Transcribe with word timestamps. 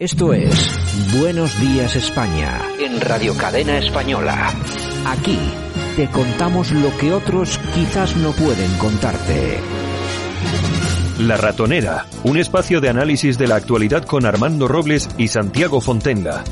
Esto 0.00 0.32
es 0.32 0.54
Buenos 1.18 1.60
Días 1.60 1.96
España 1.96 2.62
en 2.78 3.00
Radio 3.00 3.36
Cadena 3.36 3.78
Española. 3.78 4.54
Aquí 5.04 5.36
te 5.96 6.08
contamos 6.08 6.70
lo 6.70 6.96
que 6.98 7.12
otros 7.12 7.58
quizás 7.74 8.16
no 8.16 8.30
pueden 8.30 8.72
contarte. 8.78 9.58
La 11.18 11.36
Ratonera, 11.36 12.06
un 12.22 12.36
espacio 12.36 12.80
de 12.80 12.90
análisis 12.90 13.38
de 13.38 13.48
la 13.48 13.56
actualidad 13.56 14.04
con 14.04 14.24
Armando 14.24 14.68
Robles 14.68 15.08
y 15.18 15.26
Santiago 15.26 15.80
Fontenga. 15.80 16.44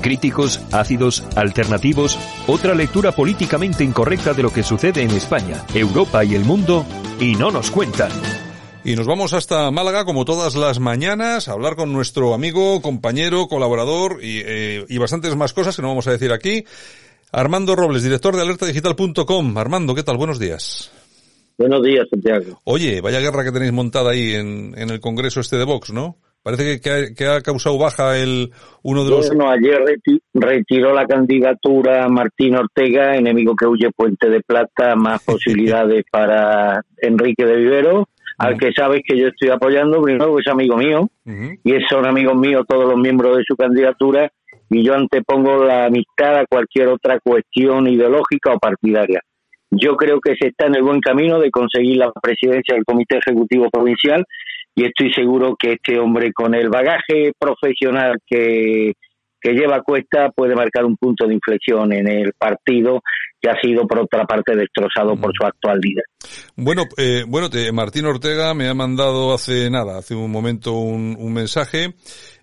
Críticos, 0.00 0.60
ácidos, 0.72 1.22
alternativos, 1.36 2.18
otra 2.48 2.74
lectura 2.74 3.12
políticamente 3.12 3.84
incorrecta 3.84 4.34
de 4.34 4.42
lo 4.42 4.52
que 4.52 4.64
sucede 4.64 5.02
en 5.02 5.12
España, 5.12 5.64
Europa 5.74 6.24
y 6.24 6.34
el 6.34 6.44
mundo, 6.44 6.84
y 7.20 7.36
no 7.36 7.52
nos 7.52 7.70
cuentan. 7.70 8.10
Y 8.86 8.96
nos 8.96 9.06
vamos 9.06 9.32
hasta 9.32 9.70
Málaga, 9.70 10.04
como 10.04 10.26
todas 10.26 10.56
las 10.56 10.78
mañanas, 10.78 11.48
a 11.48 11.52
hablar 11.52 11.74
con 11.74 11.90
nuestro 11.90 12.34
amigo, 12.34 12.82
compañero, 12.82 13.46
colaborador 13.48 14.18
y, 14.22 14.42
eh, 14.44 14.84
y 14.86 14.98
bastantes 14.98 15.34
más 15.36 15.54
cosas 15.54 15.74
que 15.74 15.80
no 15.80 15.88
vamos 15.88 16.06
a 16.06 16.12
decir 16.12 16.30
aquí. 16.32 16.64
Armando 17.32 17.76
Robles, 17.76 18.02
director 18.02 18.36
de 18.36 18.42
alertadigital.com. 18.42 19.56
Armando, 19.56 19.94
¿qué 19.94 20.02
tal? 20.02 20.18
Buenos 20.18 20.38
días. 20.38 20.92
Buenos 21.56 21.82
días, 21.82 22.06
Santiago. 22.10 22.60
Oye, 22.64 23.00
vaya 23.00 23.20
guerra 23.20 23.42
que 23.42 23.52
tenéis 23.52 23.72
montada 23.72 24.10
ahí 24.10 24.34
en, 24.34 24.74
en 24.76 24.90
el 24.90 25.00
Congreso 25.00 25.40
este 25.40 25.56
de 25.56 25.64
Vox, 25.64 25.90
¿no? 25.90 26.18
Parece 26.42 26.64
que, 26.64 26.80
que, 26.82 26.90
ha, 26.90 27.14
que 27.14 27.26
ha 27.26 27.40
causado 27.40 27.78
baja 27.78 28.18
el 28.18 28.50
uno 28.82 29.02
de 29.02 29.10
los... 29.10 29.28
Bueno, 29.28 29.50
ayer 29.50 29.80
reti 29.82 30.20
retiró 30.34 30.92
la 30.92 31.06
candidatura 31.06 32.06
Martín 32.10 32.56
Ortega, 32.56 33.16
enemigo 33.16 33.56
que 33.56 33.66
huye 33.66 33.90
Puente 33.96 34.28
de 34.28 34.42
Plata, 34.42 34.94
más 34.94 35.22
posibilidades 35.24 36.04
para 36.12 36.82
Enrique 37.00 37.46
de 37.46 37.56
Vivero 37.56 38.08
al 38.38 38.58
que 38.58 38.72
sabes 38.72 39.02
que 39.06 39.18
yo 39.18 39.28
estoy 39.28 39.50
apoyando, 39.50 40.02
primero 40.02 40.34
que 40.34 40.42
es 40.42 40.48
amigo 40.48 40.76
mío, 40.76 41.02
uh 41.02 41.30
-huh. 41.30 41.58
y 41.62 41.72
son 41.88 42.06
amigos 42.06 42.36
míos 42.36 42.64
todos 42.68 42.88
los 42.88 42.96
miembros 42.96 43.36
de 43.36 43.44
su 43.46 43.56
candidatura, 43.56 44.30
y 44.70 44.82
yo 44.82 44.94
antepongo 44.94 45.64
la 45.64 45.86
amistad 45.86 46.36
a 46.38 46.46
cualquier 46.46 46.88
otra 46.88 47.20
cuestión 47.20 47.86
ideológica 47.86 48.52
o 48.52 48.58
partidaria. 48.58 49.20
Yo 49.70 49.96
creo 49.96 50.20
que 50.20 50.34
se 50.36 50.48
está 50.48 50.66
en 50.66 50.76
el 50.76 50.82
buen 50.82 51.00
camino 51.00 51.38
de 51.38 51.50
conseguir 51.50 51.98
la 51.98 52.12
presidencia 52.12 52.74
del 52.74 52.84
Comité 52.84 53.18
Ejecutivo 53.18 53.68
Provincial 53.70 54.24
y 54.74 54.84
estoy 54.84 55.12
seguro 55.12 55.56
que 55.58 55.72
este 55.72 55.98
hombre 55.98 56.32
con 56.32 56.54
el 56.54 56.68
bagaje 56.68 57.32
profesional 57.38 58.18
que, 58.26 58.92
que 59.40 59.52
lleva 59.52 59.76
a 59.76 59.82
cuesta 59.82 60.30
puede 60.30 60.54
marcar 60.54 60.84
un 60.84 60.96
punto 60.96 61.26
de 61.26 61.34
inflexión 61.34 61.92
en 61.92 62.08
el 62.08 62.32
partido 62.38 63.02
que 63.44 63.50
ha 63.50 63.60
sido 63.60 63.86
por 63.86 63.98
otra 63.98 64.24
parte 64.24 64.56
destrozado 64.56 65.14
por 65.16 65.30
su 65.38 65.44
actual 65.46 65.78
líder. 65.78 66.04
Bueno, 66.56 66.84
eh, 66.96 67.24
bueno, 67.28 67.50
te, 67.50 67.70
Martín 67.72 68.06
Ortega 68.06 68.54
me 68.54 68.68
ha 68.68 68.74
mandado 68.74 69.34
hace 69.34 69.68
nada, 69.70 69.98
hace 69.98 70.14
un 70.14 70.30
momento 70.30 70.72
un, 70.72 71.14
un 71.18 71.32
mensaje. 71.34 71.94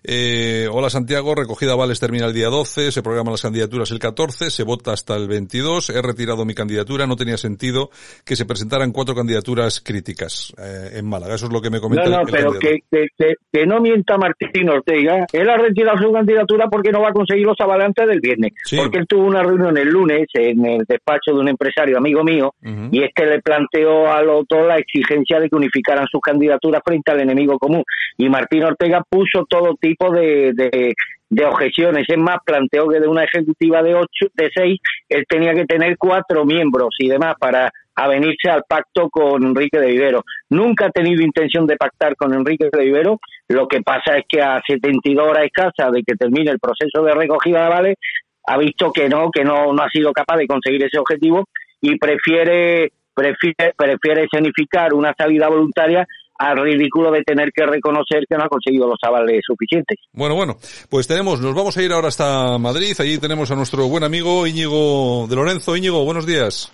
Eh, 0.04 0.66
hola 0.70 0.90
Santiago, 0.90 1.34
recogida 1.34 1.76
vales 1.76 2.00
termina 2.00 2.26
el 2.26 2.32
día 2.32 2.48
12, 2.48 2.90
se 2.90 3.02
programan 3.02 3.32
las 3.32 3.42
candidaturas 3.42 3.90
el 3.92 4.00
14, 4.00 4.50
se 4.50 4.64
vota 4.64 4.92
hasta 4.92 5.14
el 5.14 5.28
22, 5.28 5.90
he 5.90 6.02
retirado 6.02 6.44
mi 6.44 6.54
candidatura, 6.54 7.06
no 7.06 7.14
tenía 7.14 7.36
sentido 7.36 7.88
que 8.24 8.34
se 8.34 8.44
presentaran 8.44 8.90
cuatro 8.90 9.14
candidaturas 9.14 9.80
críticas 9.80 10.52
eh, 10.58 10.98
en 10.98 11.08
Málaga, 11.08 11.36
eso 11.36 11.46
es 11.46 11.52
lo 11.52 11.60
que 11.60 11.70
me 11.70 11.78
comenta. 11.78 12.04
No, 12.04 12.16
no, 12.16 12.20
el, 12.22 12.26
pero 12.32 12.52
que, 12.58 12.80
que, 12.90 13.06
que, 13.16 13.34
que, 13.52 13.64
no 13.64 13.80
mienta 13.80 14.18
Martín 14.18 14.68
Ortega, 14.70 15.24
él 15.32 15.48
ha 15.48 15.56
retirado 15.56 15.98
su 15.98 16.12
candidatura 16.12 16.66
porque 16.68 16.90
no 16.90 17.00
va 17.00 17.10
a 17.10 17.12
conseguir 17.12 17.46
los 17.46 17.60
avalantes 17.60 18.08
del 18.08 18.20
viernes, 18.20 18.54
sí. 18.64 18.76
porque 18.76 18.98
él 18.98 19.06
tuvo 19.06 19.26
una 19.26 19.44
reunión 19.44 19.78
el 19.78 19.88
lunes 19.88 20.26
en 20.34 20.66
el 20.66 20.84
despacho 20.92 21.32
de 21.32 21.40
un 21.40 21.48
empresario 21.48 21.98
amigo 21.98 22.22
mío 22.24 22.52
uh 22.62 22.68
-huh. 22.68 22.88
y 22.92 23.02
este 23.02 23.26
le 23.26 23.40
planteó 23.40 24.12
a 24.12 24.22
Loto 24.22 24.66
la 24.66 24.78
exigencia 24.78 25.40
de 25.40 25.48
que 25.48 25.56
unificaran 25.56 26.06
sus 26.10 26.20
candidaturas 26.20 26.82
frente 26.84 27.10
al 27.12 27.20
enemigo 27.20 27.58
común 27.58 27.84
y 28.16 28.28
Martín 28.28 28.64
Ortega 28.64 29.02
puso 29.08 29.44
todo 29.48 29.74
tipo 29.80 30.12
de, 30.12 30.52
de, 30.54 30.94
de, 31.30 31.44
objeciones. 31.44 32.04
Es 32.08 32.18
más, 32.18 32.38
planteó 32.44 32.88
que 32.88 33.00
de 33.00 33.08
una 33.08 33.24
ejecutiva 33.24 33.82
de 33.82 33.94
ocho, 33.94 34.26
de 34.34 34.50
seis, 34.54 34.78
él 35.08 35.24
tenía 35.28 35.54
que 35.54 35.64
tener 35.64 35.96
cuatro 35.98 36.44
miembros 36.44 36.94
y 36.98 37.08
demás 37.08 37.34
para 37.38 37.70
avenirse 37.94 38.48
al 38.48 38.64
pacto 38.68 39.08
con 39.10 39.42
Enrique 39.44 39.78
de 39.78 39.88
Vivero. 39.88 40.24
Nunca 40.50 40.86
ha 40.86 40.90
tenido 40.90 41.22
intención 41.22 41.66
de 41.66 41.76
pactar 41.76 42.16
con 42.16 42.32
Enrique 42.32 42.68
de 42.72 42.84
Vivero. 42.84 43.18
Lo 43.48 43.68
que 43.68 43.82
pasa 43.82 44.16
es 44.16 44.24
que 44.28 44.40
a 44.40 44.60
72 44.66 45.26
horas 45.26 45.44
escasas 45.44 45.92
de 45.92 46.02
que 46.02 46.14
termine 46.14 46.50
el 46.50 46.58
proceso 46.58 47.02
de 47.04 47.14
recogida 47.14 47.64
de 47.64 47.68
vales, 47.68 47.96
ha 48.44 48.58
visto 48.58 48.92
que 48.92 49.08
no, 49.08 49.30
que 49.30 49.44
no, 49.44 49.72
no 49.72 49.82
ha 49.82 49.88
sido 49.88 50.12
capaz 50.12 50.36
de 50.36 50.46
conseguir 50.46 50.82
ese 50.84 50.98
objetivo 50.98 51.44
y 51.80 51.96
prefiere, 51.98 52.92
prefiere, 53.14 53.74
prefiere 53.76 54.24
escenificar 54.24 54.94
una 54.94 55.14
salida 55.16 55.48
voluntaria 55.48 56.06
al 56.38 56.56
ridículo 56.60 57.12
de 57.12 57.22
tener 57.22 57.52
que 57.52 57.64
reconocer 57.66 58.24
que 58.28 58.36
no 58.36 58.44
ha 58.44 58.48
conseguido 58.48 58.88
los 58.88 58.98
avales 59.02 59.42
suficientes. 59.46 59.98
Bueno, 60.12 60.34
bueno, 60.34 60.56
pues 60.88 61.06
tenemos, 61.06 61.40
nos 61.40 61.54
vamos 61.54 61.76
a 61.76 61.82
ir 61.82 61.92
ahora 61.92 62.08
hasta 62.08 62.58
Madrid, 62.58 62.94
allí 62.98 63.18
tenemos 63.18 63.50
a 63.50 63.54
nuestro 63.54 63.86
buen 63.86 64.02
amigo 64.02 64.46
Íñigo 64.46 65.26
de 65.28 65.36
Lorenzo. 65.36 65.76
Íñigo, 65.76 66.04
buenos 66.04 66.26
días. 66.26 66.72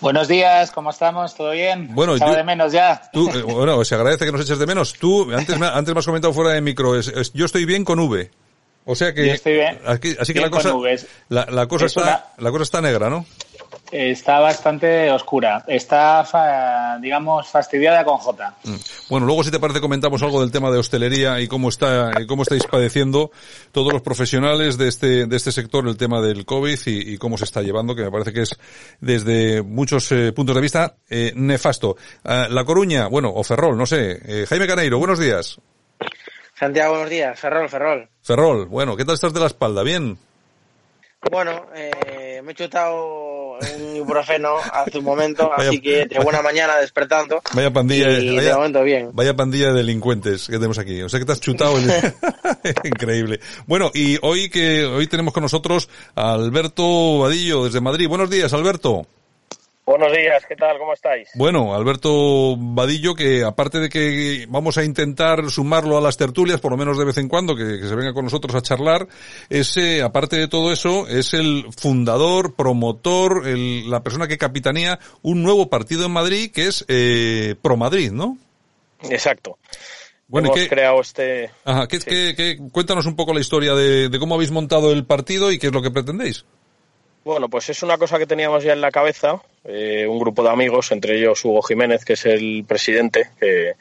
Buenos 0.00 0.26
días, 0.26 0.72
¿cómo 0.72 0.90
estamos? 0.90 1.36
¿Todo 1.36 1.52
bien? 1.52 1.94
Bueno, 1.94 2.16
yo, 2.16 2.34
de 2.34 2.42
menos 2.42 2.72
ya. 2.72 3.02
Tú, 3.12 3.30
eh, 3.30 3.42
bueno, 3.42 3.84
se 3.84 3.94
agradece 3.94 4.24
que 4.24 4.32
nos 4.32 4.40
eches 4.40 4.58
de 4.58 4.66
menos. 4.66 4.94
Tú, 4.94 5.32
antes 5.32 5.56
me, 5.60 5.66
antes 5.66 5.94
me 5.94 6.00
has 6.00 6.06
comentado 6.06 6.32
fuera 6.32 6.50
de 6.50 6.60
micro, 6.60 6.98
es, 6.98 7.06
es, 7.06 7.32
yo 7.32 7.44
estoy 7.44 7.66
bien 7.66 7.84
con 7.84 8.00
V. 8.00 8.28
O 8.84 8.94
sea 8.94 9.14
que, 9.14 9.30
estoy 9.30 9.54
bien, 9.54 9.78
aquí, 9.86 10.16
así 10.18 10.34
que 10.34 10.40
la 10.40 10.50
cosa, 10.50 10.74
la, 11.28 11.46
la, 11.46 11.66
cosa 11.68 11.86
está, 11.86 12.02
una, 12.02 12.24
la 12.38 12.50
cosa 12.50 12.62
está 12.64 12.80
negra, 12.80 13.08
¿no? 13.08 13.24
Está 13.92 14.40
bastante 14.40 15.10
oscura. 15.10 15.64
Está, 15.66 16.24
fa, 16.24 16.98
digamos, 16.98 17.46
fastidiada 17.46 18.04
con 18.04 18.16
J. 18.16 18.54
Mm. 18.64 18.74
Bueno, 19.10 19.26
luego 19.26 19.44
si 19.44 19.50
te 19.50 19.60
parece 19.60 19.80
comentamos 19.80 20.22
algo 20.22 20.40
del 20.40 20.50
tema 20.50 20.70
de 20.70 20.78
hostelería 20.78 21.40
y 21.40 21.46
cómo 21.46 21.68
está, 21.68 22.10
y 22.18 22.26
cómo 22.26 22.42
estáis 22.42 22.64
padeciendo 22.64 23.30
todos 23.70 23.92
los 23.92 24.00
profesionales 24.00 24.78
de 24.78 24.88
este, 24.88 25.26
de 25.26 25.36
este 25.36 25.52
sector 25.52 25.86
el 25.86 25.98
tema 25.98 26.22
del 26.22 26.46
COVID 26.46 26.78
y, 26.86 27.12
y 27.14 27.18
cómo 27.18 27.36
se 27.36 27.44
está 27.44 27.60
llevando, 27.60 27.94
que 27.94 28.04
me 28.04 28.10
parece 28.10 28.32
que 28.32 28.42
es 28.42 28.58
desde 29.00 29.62
muchos 29.62 30.10
eh, 30.12 30.32
puntos 30.32 30.54
de 30.54 30.62
vista 30.62 30.96
eh, 31.10 31.32
nefasto. 31.36 31.96
Uh, 32.24 32.50
la 32.50 32.64
Coruña, 32.64 33.08
bueno, 33.08 33.30
o 33.34 33.44
Ferrol, 33.44 33.76
no 33.76 33.84
sé. 33.84 34.18
Eh, 34.24 34.46
Jaime 34.48 34.66
Caneiro, 34.66 34.98
buenos 34.98 35.18
días. 35.18 35.58
Santiago, 36.62 36.92
buenos 36.92 37.10
días. 37.10 37.40
Ferrol, 37.40 37.68
Ferrol. 37.68 38.08
Ferrol, 38.22 38.66
bueno, 38.66 38.96
¿qué 38.96 39.04
tal 39.04 39.16
estás 39.16 39.34
de 39.34 39.40
la 39.40 39.46
espalda? 39.46 39.82
¿Bien? 39.82 40.16
Bueno, 41.28 41.66
eh, 41.74 42.40
me 42.44 42.52
he 42.52 42.54
chutado 42.54 43.58
un 43.58 43.96
ibuprofeno 43.96 44.58
hace 44.72 44.98
un 44.98 45.04
momento, 45.04 45.50
vaya, 45.56 45.70
así 45.70 45.80
que 45.80 46.06
de 46.06 46.20
buena 46.20 46.40
mañana 46.40 46.76
despertando. 46.76 47.42
Vaya 47.52 47.72
pandilla, 47.72 48.16
y 48.16 48.36
vaya, 48.36 48.50
de 48.50 48.54
momento 48.54 48.84
bien. 48.84 49.10
Vaya 49.12 49.34
pandilla 49.34 49.72
de 49.72 49.78
delincuentes 49.78 50.46
que 50.46 50.52
tenemos 50.52 50.78
aquí. 50.78 51.02
O 51.02 51.08
sea 51.08 51.18
que 51.18 51.26
te 51.26 51.32
has 51.32 51.40
chutado. 51.40 51.76
El... 51.76 51.84
Increíble. 52.84 53.40
Bueno, 53.66 53.90
y 53.92 54.18
hoy 54.22 54.48
que 54.48 54.84
hoy 54.84 55.08
tenemos 55.08 55.34
con 55.34 55.42
nosotros 55.42 55.88
a 56.14 56.34
Alberto 56.34 57.18
Vadillo 57.18 57.64
desde 57.64 57.80
Madrid. 57.80 58.06
Buenos 58.06 58.30
días, 58.30 58.52
Alberto. 58.52 59.04
Buenos 59.84 60.12
días, 60.12 60.44
¿qué 60.46 60.54
tal? 60.54 60.78
¿Cómo 60.78 60.92
estáis? 60.92 61.30
Bueno, 61.34 61.74
Alberto 61.74 62.56
Vadillo, 62.56 63.16
que 63.16 63.42
aparte 63.42 63.80
de 63.80 63.88
que 63.88 64.46
vamos 64.48 64.78
a 64.78 64.84
intentar 64.84 65.50
sumarlo 65.50 65.98
a 65.98 66.00
las 66.00 66.16
tertulias, 66.16 66.60
por 66.60 66.70
lo 66.70 66.76
menos 66.76 66.96
de 66.96 67.04
vez 67.04 67.18
en 67.18 67.28
cuando, 67.28 67.56
que, 67.56 67.80
que 67.80 67.88
se 67.88 67.96
venga 67.96 68.14
con 68.14 68.24
nosotros 68.24 68.54
a 68.54 68.62
charlar, 68.62 69.08
ese, 69.50 70.02
aparte 70.02 70.36
de 70.36 70.46
todo 70.46 70.72
eso, 70.72 71.08
es 71.08 71.34
el 71.34 71.66
fundador, 71.76 72.54
promotor, 72.54 73.48
el, 73.48 73.90
la 73.90 74.04
persona 74.04 74.28
que 74.28 74.38
capitanea 74.38 75.00
un 75.22 75.42
nuevo 75.42 75.68
partido 75.68 76.06
en 76.06 76.12
Madrid, 76.12 76.52
que 76.52 76.68
es 76.68 76.84
eh, 76.86 77.56
Pro 77.60 77.76
Madrid, 77.76 78.12
¿no? 78.12 78.38
Exacto. 79.10 79.58
Bueno, 80.28 80.46
Hemos 80.48 80.60
¿qué, 80.60 80.68
creado 80.68 81.00
este... 81.00 81.50
Ajá, 81.64 81.88
¿qué, 81.88 81.98
sí. 81.98 82.08
qué, 82.08 82.34
qué, 82.36 82.58
cuéntanos 82.70 83.06
un 83.06 83.16
poco 83.16 83.34
la 83.34 83.40
historia 83.40 83.74
de, 83.74 84.08
de 84.08 84.18
cómo 84.20 84.36
habéis 84.36 84.52
montado 84.52 84.92
el 84.92 85.04
partido 85.04 85.50
y 85.50 85.58
qué 85.58 85.66
es 85.66 85.72
lo 85.72 85.82
que 85.82 85.90
pretendéis. 85.90 86.44
Bueno, 87.24 87.48
pues 87.48 87.68
es 87.70 87.82
una 87.82 87.98
cosa 87.98 88.18
que 88.18 88.26
teníamos 88.26 88.64
ya 88.64 88.72
en 88.72 88.80
la 88.80 88.90
cabeza, 88.90 89.40
eh, 89.64 90.06
un 90.08 90.18
grupo 90.18 90.42
de 90.42 90.50
amigos, 90.50 90.90
entre 90.92 91.16
ellos 91.16 91.44
Hugo 91.44 91.62
Jiménez, 91.62 92.04
que 92.04 92.14
es 92.14 92.26
el 92.26 92.64
presidente, 92.66 93.28
que, 93.38 93.74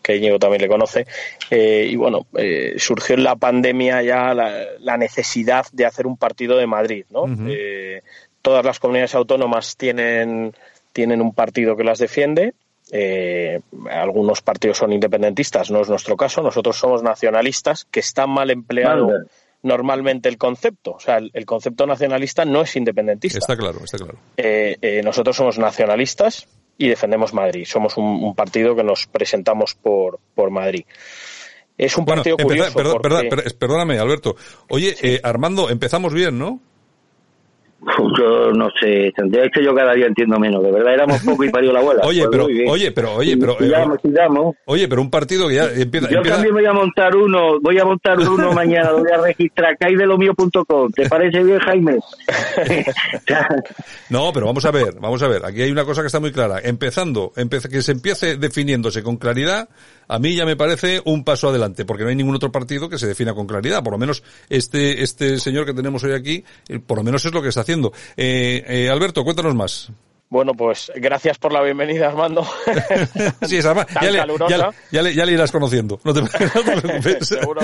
que 0.00 0.16
Íñigo 0.16 0.38
también 0.38 0.62
le 0.62 0.68
conoce, 0.68 1.06
eh, 1.50 1.88
y 1.90 1.96
bueno, 1.96 2.26
eh, 2.36 2.74
surgió 2.78 3.16
en 3.16 3.24
la 3.24 3.36
pandemia 3.36 4.02
ya 4.02 4.32
la, 4.32 4.64
la, 4.78 4.96
necesidad 4.96 5.66
de 5.72 5.86
hacer 5.86 6.06
un 6.06 6.16
partido 6.16 6.56
de 6.56 6.66
Madrid, 6.66 7.04
¿no? 7.10 7.22
Uh 7.22 7.28
-huh. 7.28 8.02
todas 8.42 8.64
las 8.64 8.78
comunidades 8.78 9.14
autónomas 9.14 9.76
tienen, 9.76 10.54
tienen 10.92 11.20
un 11.20 11.34
partido 11.34 11.76
que 11.76 11.84
las 11.84 11.98
defiende, 11.98 12.54
eh, 12.92 13.60
algunos 13.90 14.42
partidos 14.42 14.78
son 14.78 14.92
independentistas, 14.92 15.70
no 15.70 15.80
es 15.80 15.88
nuestro 15.88 16.16
caso, 16.16 16.42
nosotros 16.42 16.76
somos 16.76 17.02
nacionalistas, 17.02 17.86
que 17.90 18.00
está 18.00 18.26
mal 18.26 18.50
empleado 18.50 19.08
normalmente 19.64 20.28
el 20.28 20.38
concepto. 20.38 20.92
O 20.92 21.00
sea, 21.00 21.18
el, 21.18 21.46
concepto 21.46 21.86
nacionalista 21.86 22.44
no 22.44 22.62
es 22.62 22.76
independentista. 22.76 23.38
Está 23.38 23.56
claro, 23.56 23.80
está 23.82 23.98
claro. 23.98 24.18
Eh, 24.36 24.76
eh, 24.80 25.00
nosotros 25.02 25.36
somos 25.36 25.58
nacionalistas 25.58 26.46
y 26.78 26.88
defendemos 26.88 27.34
Madrid. 27.34 27.64
Somos 27.66 27.96
un, 27.96 28.34
partido 28.34 28.76
que 28.76 28.84
nos 28.84 29.06
presentamos 29.06 29.74
por, 29.74 30.20
por 30.34 30.50
Madrid. 30.50 30.84
Es 31.76 31.96
un 31.96 32.04
partido 32.04 32.36
curioso. 32.36 33.00
perdóname, 33.58 33.98
Alberto. 33.98 34.36
Oye, 34.68 34.94
eh, 35.02 35.20
Armando, 35.24 35.70
empezamos 35.70 36.12
bien, 36.12 36.38
¿no? 36.38 36.60
Yo 38.18 38.52
no 38.52 38.68
sé, 38.80 39.08
es 39.08 39.14
que 39.52 39.64
yo 39.64 39.74
cada 39.74 39.92
día 39.94 40.06
entiendo 40.06 40.38
menos. 40.38 40.62
De 40.62 40.70
verdad 40.70 40.94
éramos 40.94 41.22
poco 41.22 41.44
y 41.44 41.50
parió 41.50 41.72
la 41.72 41.80
abuela. 41.80 42.02
Oye, 42.04 42.20
pues 42.20 42.30
pero, 42.30 42.44
oye, 42.44 42.92
pero, 42.92 43.14
oye, 43.14 43.36
pero, 43.36 43.52
eh, 43.60 44.52
oye, 44.66 44.88
pero 44.88 45.02
un 45.02 45.10
partido 45.10 45.48
que 45.48 45.56
ya 45.56 45.64
empieza. 45.70 46.08
Yo 46.10 46.22
también 46.22 46.54
voy 46.54 46.64
a 46.64 46.72
montar 46.72 47.14
uno, 47.14 47.60
voy 47.60 47.78
a 47.78 47.84
montar 47.84 48.18
uno 48.18 48.52
mañana, 48.54 48.90
lo 48.90 49.00
voy 49.00 49.10
a 49.12 49.18
registrar, 49.18 49.76
caidelomio.com. 49.76 50.90
¿Te 50.92 51.08
parece 51.08 51.42
bien, 51.42 51.58
Jaime? 51.58 51.98
no, 54.10 54.32
pero 54.32 54.46
vamos 54.46 54.64
a 54.64 54.70
ver, 54.70 54.94
vamos 55.00 55.22
a 55.22 55.28
ver. 55.28 55.44
Aquí 55.44 55.62
hay 55.62 55.70
una 55.70 55.84
cosa 55.84 56.00
que 56.00 56.06
está 56.06 56.20
muy 56.20 56.32
clara. 56.32 56.60
Empezando, 56.62 57.32
que 57.70 57.82
se 57.82 57.92
empiece 57.92 58.36
definiéndose 58.36 59.02
con 59.02 59.16
claridad, 59.16 59.68
a 60.08 60.18
mí 60.18 60.34
ya 60.34 60.44
me 60.44 60.56
parece 60.56 61.02
un 61.04 61.24
paso 61.24 61.48
adelante, 61.48 61.84
porque 61.84 62.04
no 62.04 62.10
hay 62.10 62.16
ningún 62.16 62.36
otro 62.36 62.52
partido 62.52 62.88
que 62.88 62.98
se 62.98 63.06
defina 63.06 63.34
con 63.34 63.46
claridad. 63.46 63.82
Por 63.82 63.92
lo 63.92 63.98
menos 63.98 64.22
este, 64.48 65.02
este 65.02 65.38
señor 65.38 65.66
que 65.66 65.74
tenemos 65.74 66.02
hoy 66.04 66.12
aquí, 66.12 66.44
eh, 66.68 66.78
por 66.78 66.98
lo 66.98 67.04
menos 67.04 67.24
es 67.24 67.32
lo 67.32 67.42
que 67.42 67.48
está 67.48 67.60
haciendo. 67.60 67.73
Eh, 68.16 68.64
eh, 68.66 68.90
Alberto, 68.90 69.24
cuéntanos 69.24 69.54
más. 69.54 69.92
Bueno, 70.34 70.54
pues 70.54 70.90
gracias 70.96 71.38
por 71.38 71.52
la 71.52 71.62
bienvenida, 71.62 72.08
Armando. 72.08 72.42
sí, 73.46 73.58
es 73.58 73.64
ya, 73.64 74.10
le, 74.10 74.24
ya, 74.90 75.02
le, 75.02 75.14
ya, 75.14 75.24
le, 75.24 75.32
irás 75.32 75.52
conociendo. 75.52 76.00
No 76.02 76.12
te, 76.12 76.22
preocupes. 76.80 77.28
seguro, 77.28 77.60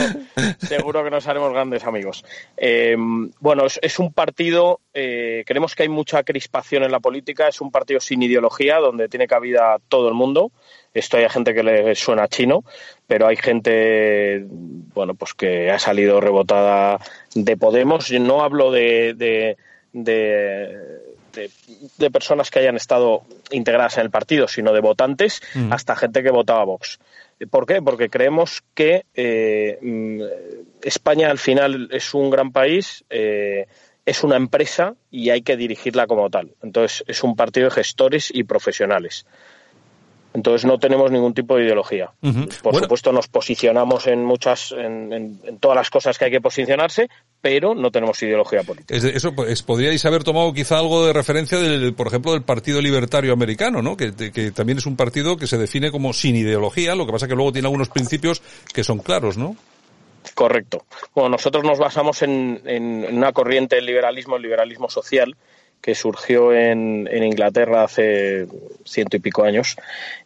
seguro 0.58 1.02
que 1.02 1.10
nos 1.10 1.26
haremos 1.26 1.52
grandes 1.52 1.82
amigos. 1.84 2.24
Eh, 2.56 2.94
bueno, 3.40 3.64
es, 3.66 3.98
un 3.98 4.12
partido, 4.12 4.78
eh, 4.94 5.42
creemos 5.46 5.74
que 5.74 5.82
hay 5.82 5.88
mucha 5.88 6.22
crispación 6.22 6.84
en 6.84 6.92
la 6.92 7.00
política, 7.00 7.48
es 7.48 7.60
un 7.60 7.72
partido 7.72 7.98
sin 7.98 8.22
ideología, 8.22 8.76
donde 8.76 9.08
tiene 9.08 9.26
cabida 9.26 9.78
todo 9.88 10.06
el 10.06 10.14
mundo. 10.14 10.52
Esto 10.94 11.16
hay 11.16 11.28
gente 11.28 11.54
que 11.54 11.64
le 11.64 11.96
suena 11.96 12.28
chino, 12.28 12.62
pero 13.08 13.26
hay 13.26 13.36
gente, 13.36 14.44
bueno, 14.48 15.14
pues 15.14 15.34
que 15.34 15.72
ha 15.72 15.78
salido 15.80 16.20
rebotada 16.20 17.00
de 17.34 17.56
Podemos. 17.56 18.12
No 18.12 18.44
hablo 18.44 18.70
de, 18.70 19.14
de 19.14 19.56
de, 19.92 21.10
personas 22.12 22.50
que 22.50 22.58
hayan 22.58 22.76
estado 22.76 23.22
integradas 23.50 23.98
en 23.98 24.04
el 24.04 24.10
partido, 24.10 24.48
sino 24.48 24.72
de 24.72 24.80
votantes, 24.80 25.42
mm. 25.54 25.72
hasta 25.72 25.96
gente 25.96 26.22
que 26.22 26.30
votaba 26.30 26.64
Vox. 26.64 26.98
¿Por 27.50 27.66
qué? 27.66 27.80
Porque 27.80 28.10
creemos 28.10 28.62
que 28.74 29.06
eh, 29.14 29.78
mm, 29.80 30.20
España 30.82 31.30
al 31.30 31.38
final 31.38 31.88
es 31.92 32.12
un 32.14 32.30
gran 32.30 32.52
país, 32.52 33.04
eh, 33.08 33.66
es 34.04 34.24
una 34.24 34.36
empresa 34.36 34.94
y 35.10 35.30
hay 35.30 35.42
que 35.42 35.56
dirigirla 35.56 36.06
como 36.06 36.28
tal. 36.30 36.52
Entonces 36.62 37.04
es 37.06 37.22
un 37.22 37.36
partido 37.36 37.66
de 37.68 37.74
gestores 37.74 38.30
y 38.32 38.44
profesionales. 38.44 39.26
Entonces 40.32 40.64
no 40.64 40.78
tenemos 40.78 41.10
ningún 41.10 41.34
tipo 41.34 41.56
de 41.56 41.64
ideología. 41.64 42.10
Por 42.62 42.76
supuesto 42.76 43.12
nos 43.12 43.26
posicionamos 43.26 44.06
en 44.06 44.24
muchas, 44.24 44.72
en, 44.72 45.58
todas 45.58 45.76
las 45.76 45.90
cosas 45.90 46.18
que 46.18 46.26
hay 46.26 46.30
que 46.30 46.40
posicionarse, 46.40 47.08
pero 47.40 47.74
no 47.74 47.90
tenemos 47.90 48.22
ideología 48.22 48.62
política. 48.62 48.94
eso 48.94 49.34
pues, 49.34 49.62
podríais 49.62 50.04
haber 50.04 50.22
tomado 50.22 50.52
quizá 50.52 50.78
algo 50.78 51.06
de 51.06 51.12
referencia 51.12 51.58
del, 51.58 51.94
por 51.94 52.06
ejemplo, 52.06 52.32
del 52.32 52.42
Partido 52.42 52.80
Libertario 52.80 53.32
Americano, 53.32 53.82
¿no? 53.82 53.96
Que, 53.96 54.12
también 54.52 54.78
es 54.78 54.86
un 54.86 54.96
partido 54.96 55.36
que 55.36 55.46
se 55.46 55.58
define 55.58 55.90
como 55.90 56.12
sin 56.12 56.36
ideología, 56.36 56.94
lo 56.94 57.06
que 57.06 57.12
pasa 57.12 57.26
que 57.26 57.34
luego 57.34 57.52
tiene 57.52 57.66
algunos 57.66 57.88
principios 57.88 58.40
que 58.72 58.84
son 58.84 58.98
claros, 58.98 59.36
¿no? 59.36 59.56
Correcto. 60.34 60.84
Bueno, 61.14 61.30
nosotros 61.30 61.64
nos 61.64 61.78
basamos 61.78 62.22
en, 62.22 62.60
en 62.66 63.16
una 63.16 63.32
corriente 63.32 63.76
del 63.76 63.86
liberalismo, 63.86 64.36
el 64.36 64.42
liberalismo 64.42 64.88
social, 64.88 65.34
que 65.80 65.94
surgió 65.94 66.52
en, 66.52 67.08
en, 67.10 67.24
Inglaterra 67.24 67.84
hace 67.84 68.46
ciento 68.84 69.16
y 69.16 69.20
pico 69.20 69.44
años 69.44 69.76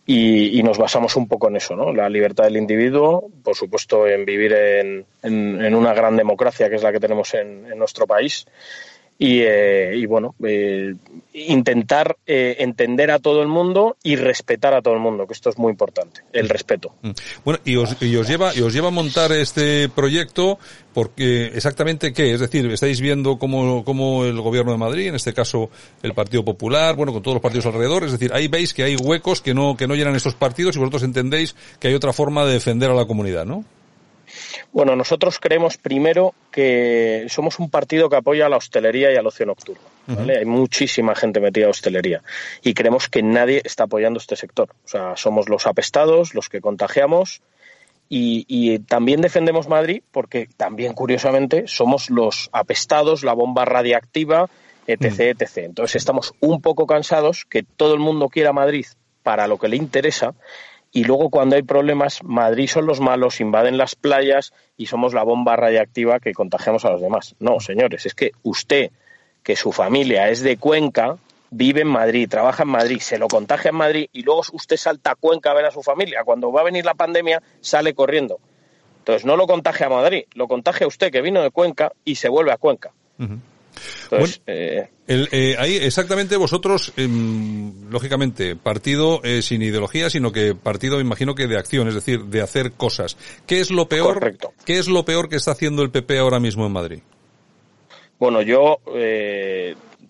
y, 0.07 0.63
nos 0.63 0.79
basamos 0.79 1.17
un 1.17 1.29
poco 1.29 1.49
en 1.49 1.57
eso, 1.57 1.77
¿no? 1.77 1.93
La 1.93 2.09
libertad 2.09 2.45
del 2.45 2.57
individuo, 2.57 3.31
por 3.43 3.55
supuesto, 3.55 4.07
en 4.07 4.25
vivir 4.25 4.53
en, 4.53 5.07
en, 5.23 5.75
una 5.75 5.95
gran 5.95 6.17
democracia 6.17 6.69
que 6.69 6.77
es 6.77 6.83
la 6.83 6.93
que 6.93 7.01
tenemos 7.01 7.35
en, 7.35 7.69
nuestro 7.79 8.07
país 8.07 8.47
y, 9.19 9.41
eh, 9.43 9.97
y 9.97 10.07
bueno, 10.07 10.35
eh, 10.45 10.95
intentar 11.35 12.17
eh, 12.27 12.57
entender 12.59 13.13
a 13.13 13.21
todo 13.21 13.43
el 13.43 13.49
mundo 13.49 13.97
y 14.03 14.17
respetar 14.17 14.75
a 14.75 14.83
todo 14.83 14.95
el 14.95 15.01
mundo, 15.01 15.27
que 15.27 15.35
esto 15.35 15.51
es 15.51 15.59
muy 15.59 15.71
importante, 15.71 16.23
el 16.33 16.49
respeto. 16.49 16.93
Mm. 17.03 17.11
Bueno, 17.45 17.61
y 17.65 17.77
os, 17.77 18.03
y 18.03 18.17
os 18.17 18.29
lleva 18.29 18.55
y 18.55 18.61
os 18.61 18.73
lleva 18.73 18.89
a 18.89 18.91
montar 18.91 19.31
este 19.33 19.89
proyecto 19.89 20.59
porque 20.93 21.47
exactamente 21.47 22.13
qué, 22.13 22.35
es 22.35 22.41
decir, 22.41 22.67
estáis 22.71 23.01
viendo 23.01 23.39
cómo, 23.39 23.85
cómo 23.85 24.25
el 24.25 24.41
gobierno 24.41 24.73
de 24.73 24.79
Madrid, 24.79 25.09
en 25.09 25.15
este 25.15 25.33
caso 25.33 25.71
el 26.03 26.13
Partido 26.13 26.45
Popular, 26.45 26.97
bueno, 26.97 27.13
con 27.13 27.23
todos 27.23 27.37
los 27.37 27.43
partidos 27.43 27.67
alrededor, 27.67 28.05
es 28.05 28.13
decir, 28.13 28.33
ahí 28.33 28.49
veis 28.49 28.75
que 28.75 28.83
hay 28.83 28.97
huecos 28.97 29.41
que 29.41 29.55
no 29.55 29.77
que 29.77 29.87
no 29.87 29.95
llenan 29.95 30.17
estos 30.17 30.35
partidos 30.35 30.75
y 30.75 30.81
vosotros 30.81 31.05
entendéis 31.05 31.55
que 31.79 31.89
hay 31.89 31.95
otra 31.95 32.13
forma 32.13 32.45
de 32.45 32.55
defender 32.55 32.91
a 32.91 32.95
la 32.95 33.07
comunidad, 33.07 33.45
¿no? 33.45 33.65
Bueno, 34.73 34.97
nosotros 34.97 35.39
creemos 35.39 35.77
primero 35.77 36.35
que 36.51 37.27
somos 37.29 37.59
un 37.59 37.71
partido 37.71 38.09
que 38.09 38.17
apoya 38.17 38.47
a 38.47 38.49
la 38.49 38.57
hostelería 38.57 39.13
y 39.13 39.17
al 39.17 39.27
ocio 39.27 39.47
nocturno. 39.47 39.83
Hay 40.07 40.45
muchísima 40.45 41.15
gente 41.15 41.41
metida 41.41 41.67
a 41.67 41.71
hostelería 41.71 42.23
y 42.63 42.75
creemos 42.75 43.09
que 43.09 43.23
nadie 43.23 43.63
está 43.65 43.85
apoyando 43.85 44.19
este 44.19 44.37
sector. 44.37 44.71
O 44.85 44.89
sea, 44.89 45.17
somos 45.17 45.49
los 45.49 45.67
apestados, 45.67 46.35
los 46.35 46.49
que 46.49 46.61
contagiamos 46.61 47.41
y, 48.09 48.79
también 48.81 49.21
defendemos 49.21 49.69
Madrid 49.69 50.03
porque 50.13 50.49
también, 50.57 50.93
curiosamente, 50.93 51.65
somos 51.67 52.11
los 52.11 52.51
apestados, 52.53 53.25
la 53.25 53.33
bomba 53.33 53.65
radiactiva, 53.65 54.51
etc. 54.87 55.41
etc. 55.41 55.59
Entonces 55.59 55.97
estamos 55.97 56.35
un 56.41 56.61
poco 56.61 56.87
cansados 56.87 57.45
que 57.49 57.63
todo 57.63 57.95
el 57.95 58.01
mundo 58.01 58.29
quiera 58.29 58.53
Madrid 58.53 58.87
para 59.23 59.47
lo 59.47 59.59
que 59.59 59.69
le 59.69 59.77
interesa 59.77 60.35
y 60.97 61.03
luego 61.03 61.29
cuando 61.29 61.57
hay 61.57 61.63
problemas, 61.63 62.23
Madrid 62.23 62.69
son 62.69 62.87
los 62.87 63.01
malos, 63.01 63.41
invaden 63.41 63.77
las 63.77 63.97
playas 63.97 64.55
y 64.77 64.87
somos 64.87 65.13
la 65.13 65.25
bomba 65.25 65.57
radiactiva 65.57 66.21
que 66.21 66.33
contagiamos 66.33 66.85
a 66.85 66.91
los 66.91 67.01
demás. 67.01 67.35
No, 67.41 67.59
señores, 67.59 68.07
es 68.07 68.15
que 68.15 68.31
usted, 68.45 68.93
que 69.43 69.57
su 69.57 69.73
familia 69.73 70.31
es 70.31 70.41
de 70.41 70.57
Cuenca, 70.57 71.17
vive 71.51 71.81
en 71.81 71.89
Madrid, 71.89 72.29
trabaja 72.29 72.63
en 72.63 72.69
Madrid, 72.69 73.01
se 73.01 73.19
lo 73.19 73.27
contagia 73.27 73.71
en 73.71 73.75
Madrid 73.75 74.07
y 74.13 74.23
luego 74.23 74.43
usted 74.53 74.77
salta 74.77 75.11
a 75.11 75.15
Cuenca 75.17 75.51
a 75.51 75.55
ver 75.55 75.65
a 75.65 75.73
su 75.73 75.83
familia. 75.83 76.23
Cuando 76.25 76.53
va 76.53 76.61
a 76.61 76.65
venir 76.65 76.85
la 76.85 76.95
pandemia, 76.95 77.43
sale 77.61 77.93
corriendo. 77.93 78.39
Entonces 78.99 79.25
no 79.27 79.35
lo 79.37 79.49
contagia 79.49 79.87
a 79.87 79.91
Madrid, 79.91 80.27
lo 80.35 80.47
contagia 80.47 80.85
a 80.85 80.89
usted 80.89 81.11
que 81.11 81.23
vino 81.23 81.43
de 81.43 81.51
Cuenca 81.51 81.91
y 82.05 82.15
se 82.15 82.29
vuelve 82.29 82.53
a 82.53 82.57
Cuenca. 82.57 82.93
Eh, 84.47 84.89
eh, 85.07 85.57
ahí 85.59 85.77
exactamente 85.77 86.37
vosotros, 86.37 86.93
em, 86.97 87.91
lógicamente, 87.91 88.57
partido 88.57 89.21
eh, 89.25 89.43
sin 89.43 89.63
ideología, 89.63 90.09
sino 90.11 90.33
que 90.33 90.55
partido, 90.55 91.01
imagino 91.01 91.35
que 91.35 91.47
de 91.47 91.59
acción, 91.59 91.89
es 91.89 91.95
decir, 91.95 92.25
de 92.25 92.41
hacer 92.41 92.73
cosas. 92.73 93.17
¿Qué 93.47 93.61
es 93.61 93.71
lo 93.71 93.89
peor? 93.89 94.37
¿Qué 94.65 94.79
es 94.79 94.89
lo 94.89 95.05
peor 95.05 95.29
que 95.29 95.37
está 95.37 95.53
haciendo 95.53 95.83
el 95.83 95.91
PP 95.91 96.19
ahora 96.19 96.41
mismo 96.41 96.67
en 96.67 96.73
Madrid? 96.73 96.99
Bueno, 98.19 98.43
yo 98.43 98.79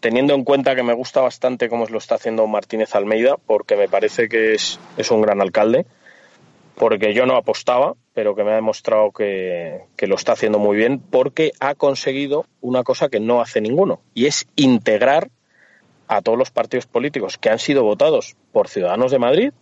teniendo 0.01 0.35
en 0.35 0.45
cuenta 0.45 0.77
que 0.77 0.83
me 0.83 0.93
gusta 0.93 1.23
bastante 1.23 1.69
cómo 1.69 1.87
lo 1.87 1.99
está 1.99 2.17
haciendo 2.17 2.47
Martínez 2.47 2.95
Almeida, 2.95 3.37
porque 3.47 3.77
me 3.77 3.89
parece 3.89 4.29
que 4.29 4.55
es, 4.55 4.79
es 4.97 5.11
un 5.11 5.23
gran 5.23 5.41
alcalde 5.41 5.87
porque 6.75 7.15
yo 7.15 7.27
no 7.27 7.37
apostaba, 7.37 7.95
pero 8.15 8.37
que 8.37 8.45
me 8.45 8.53
ha 8.53 8.57
demostrado 8.57 9.11
que, 9.11 9.87
lo 9.99 10.15
está 10.15 10.33
haciendo 10.33 10.59
muy 10.59 10.77
bien, 10.77 11.01
porque 11.01 11.53
ha 11.61 11.75
conseguido 11.75 12.47
una 12.61 12.85
cosa 12.85 13.09
que 13.09 13.21
no 13.21 13.41
hace 13.41 13.61
ninguno, 13.61 14.01
y 14.15 14.27
es 14.27 14.47
integrar 14.57 15.31
a 16.07 16.23
todos 16.23 16.39
los 16.39 16.51
partidos 16.51 16.87
políticos 16.87 17.39
que 17.39 17.51
han 17.51 17.59
sido 17.59 17.83
votados 17.83 18.37
por 18.53 18.69
Ciudadanos 18.69 19.11
de 19.11 19.19
Madrid 19.19 19.53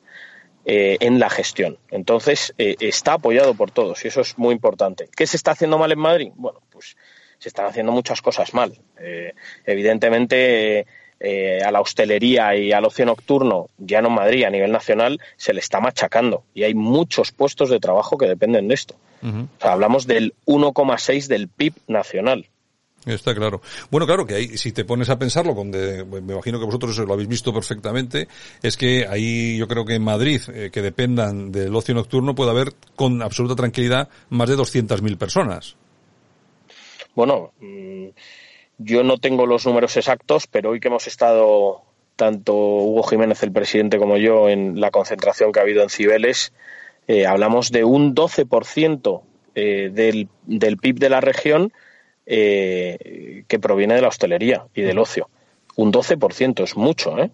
eh, 0.65 0.99
en 1.01 1.19
la 1.19 1.31
gestión. 1.31 1.79
Entonces, 1.91 2.53
eh, 2.59 2.77
está 2.81 3.15
apoyado 3.15 3.55
por 3.55 3.71
todos 3.71 4.05
y 4.05 4.09
eso 4.09 4.21
es 4.21 4.37
muy 4.39 4.53
importante. 4.53 5.09
¿Qué 5.17 5.27
se 5.27 5.37
está 5.37 5.53
haciendo 5.53 5.79
mal 5.79 5.93
en 5.93 6.01
Madrid? 6.01 6.33
Bueno, 6.35 6.61
pues 6.71 6.97
se 7.39 7.49
están 7.49 7.67
haciendo 7.67 7.93
muchas 7.93 8.21
cosas 8.23 8.55
mal. 8.55 8.79
Eh, 8.99 9.35
evidentemente, 9.65 10.87
eh, 11.25 11.61
a 11.65 11.71
la 11.71 11.81
hostelería 11.81 12.57
y 12.57 12.73
al 12.73 12.85
ocio 12.85 13.07
nocturno, 13.07 13.69
ya 13.79 14.03
no 14.03 14.09
en 14.09 14.15
Madrid, 14.15 14.45
a 14.45 14.51
nivel 14.51 14.73
nacional, 14.73 15.21
se 15.37 15.53
le 15.53 15.61
está 15.61 15.79
machacando. 15.79 16.43
Y 16.53 16.65
hay 16.65 16.75
muchos 16.75 17.31
puestos 17.31 17.71
de 17.71 17.79
trabajo 17.79 18.19
que 18.19 18.27
dependen 18.27 18.67
de 18.67 18.75
esto. 18.75 18.97
o 19.23 19.61
sea, 19.61 19.73
hablamos 19.73 20.07
del 20.09 20.35
1,6 20.47 21.29
del 21.29 21.47
PIB 21.47 21.75
nacional. 21.87 22.49
Está 23.07 23.35
claro. 23.35 23.61
Bueno, 23.91 24.07
claro 24.07 24.27
que 24.27 24.35
ahí, 24.35 24.57
si 24.57 24.73
te 24.73 24.85
pones 24.85 25.11
a 25.11 25.19
pensarlo, 25.19 25.55
donde 25.55 26.05
me 26.05 26.19
imagino 26.19 26.59
que 26.59 26.67
vosotros 26.67 26.97
lo 26.99 27.13
habéis 27.13 27.29
visto 27.29 27.53
perfectamente, 27.53 28.29
es 28.63 28.77
que 28.77 29.07
ahí 29.09 29.57
yo 29.59 29.67
creo 29.67 29.85
que 29.85 29.95
en 29.95 30.03
Madrid, 30.03 30.41
eh, 30.53 30.71
que 30.73 30.83
dependan 30.83 31.51
del 31.51 31.75
ocio 31.75 31.95
nocturno, 31.95 32.35
puede 32.35 32.51
haber 32.51 32.75
con 32.95 33.23
absoluta 33.23 33.57
tranquilidad 33.57 34.09
más 34.31 34.49
de 34.49 34.57
200.000 34.57 35.17
personas. 35.19 35.77
Bueno, 37.15 37.53
mm, 37.61 38.09
yo 38.85 39.03
no 39.03 39.19
tengo 39.19 39.47
los 39.47 39.67
números 39.67 39.97
exactos, 39.97 40.47
pero 40.47 40.71
hoy 40.71 40.81
que 40.81 40.89
hemos 40.89 41.07
estado 41.07 41.83
tanto 42.17 42.55
Hugo 42.55 43.03
Jiménez, 43.03 43.43
el 43.43 43.53
presidente, 43.53 43.99
como 43.99 44.17
yo, 44.17 44.49
en 44.49 44.81
la 44.81 44.91
concentración 44.91 45.53
que 45.53 45.59
ha 45.59 45.63
habido 45.63 45.83
en 45.83 45.89
Cibeles, 45.89 46.53
eh, 47.09 47.27
hablamos 47.27 47.71
de 47.71 47.85
un 47.85 48.15
12% 48.15 49.23
eh, 49.55 49.91
del, 49.93 50.29
del 50.47 50.77
PIB 50.77 50.99
de 50.99 51.09
la 51.09 51.21
región 51.21 51.73
eh, 52.27 53.45
que 53.49 53.59
proviene 53.59 53.95
de 53.95 54.03
la 54.03 54.09
hostelería 54.09 54.67
y 54.75 54.83
del 54.83 54.99
ocio. 54.99 55.29
Un 55.77 55.93
12% 55.93 56.63
es 56.63 56.77
mucho, 56.77 57.19
¿eh? 57.19 57.31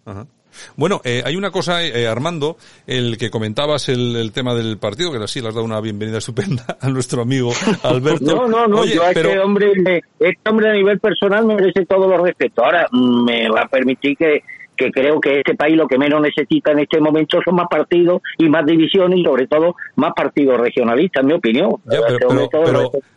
Bueno, 0.76 1.00
eh, 1.04 1.22
hay 1.24 1.36
una 1.36 1.50
cosa, 1.50 1.84
eh, 1.84 2.06
Armando, 2.06 2.56
el 2.86 3.18
que 3.18 3.30
comentabas 3.30 3.88
el, 3.88 4.30
tema 4.32 4.54
del 4.54 4.78
partido, 4.78 5.12
que 5.12 5.18
así 5.18 5.40
le 5.40 5.48
has 5.48 5.54
dado 5.54 5.64
una 5.64 5.80
bienvenida 5.80 6.18
estupenda 6.18 6.76
a 6.80 6.88
nuestro 6.88 7.22
amigo 7.22 7.52
Alberto. 7.82 8.24
no, 8.24 8.48
no, 8.48 8.66
no, 8.66 8.84
yo 8.84 9.02
a 9.02 9.10
este 9.10 9.38
hombre, 9.38 9.72
este 10.18 10.50
hombre 10.50 10.70
a 10.70 10.72
nivel 10.74 10.98
personal 11.00 11.46
merece 11.46 11.84
todo 11.86 12.08
los 12.08 12.20
respeto. 12.20 12.64
Ahora, 12.64 12.86
me 12.92 13.48
va 13.48 13.62
a 13.62 13.68
permitir 13.68 14.16
que 14.16 14.42
que 14.78 14.90
creo 14.90 15.20
que 15.20 15.40
este 15.40 15.54
país 15.54 15.76
lo 15.76 15.86
que 15.86 15.98
menos 15.98 16.20
necesita 16.22 16.72
en 16.72 16.80
este 16.80 17.00
momento 17.00 17.38
son 17.44 17.56
más 17.56 17.66
partidos 17.68 18.22
y 18.38 18.48
más 18.48 18.64
divisiones 18.64 19.18
y 19.18 19.24
sobre 19.24 19.46
todo 19.46 19.74
más 19.96 20.12
partidos 20.14 20.58
regionalistas, 20.58 21.22
en 21.22 21.26
mi 21.26 21.34
opinión. 21.34 21.70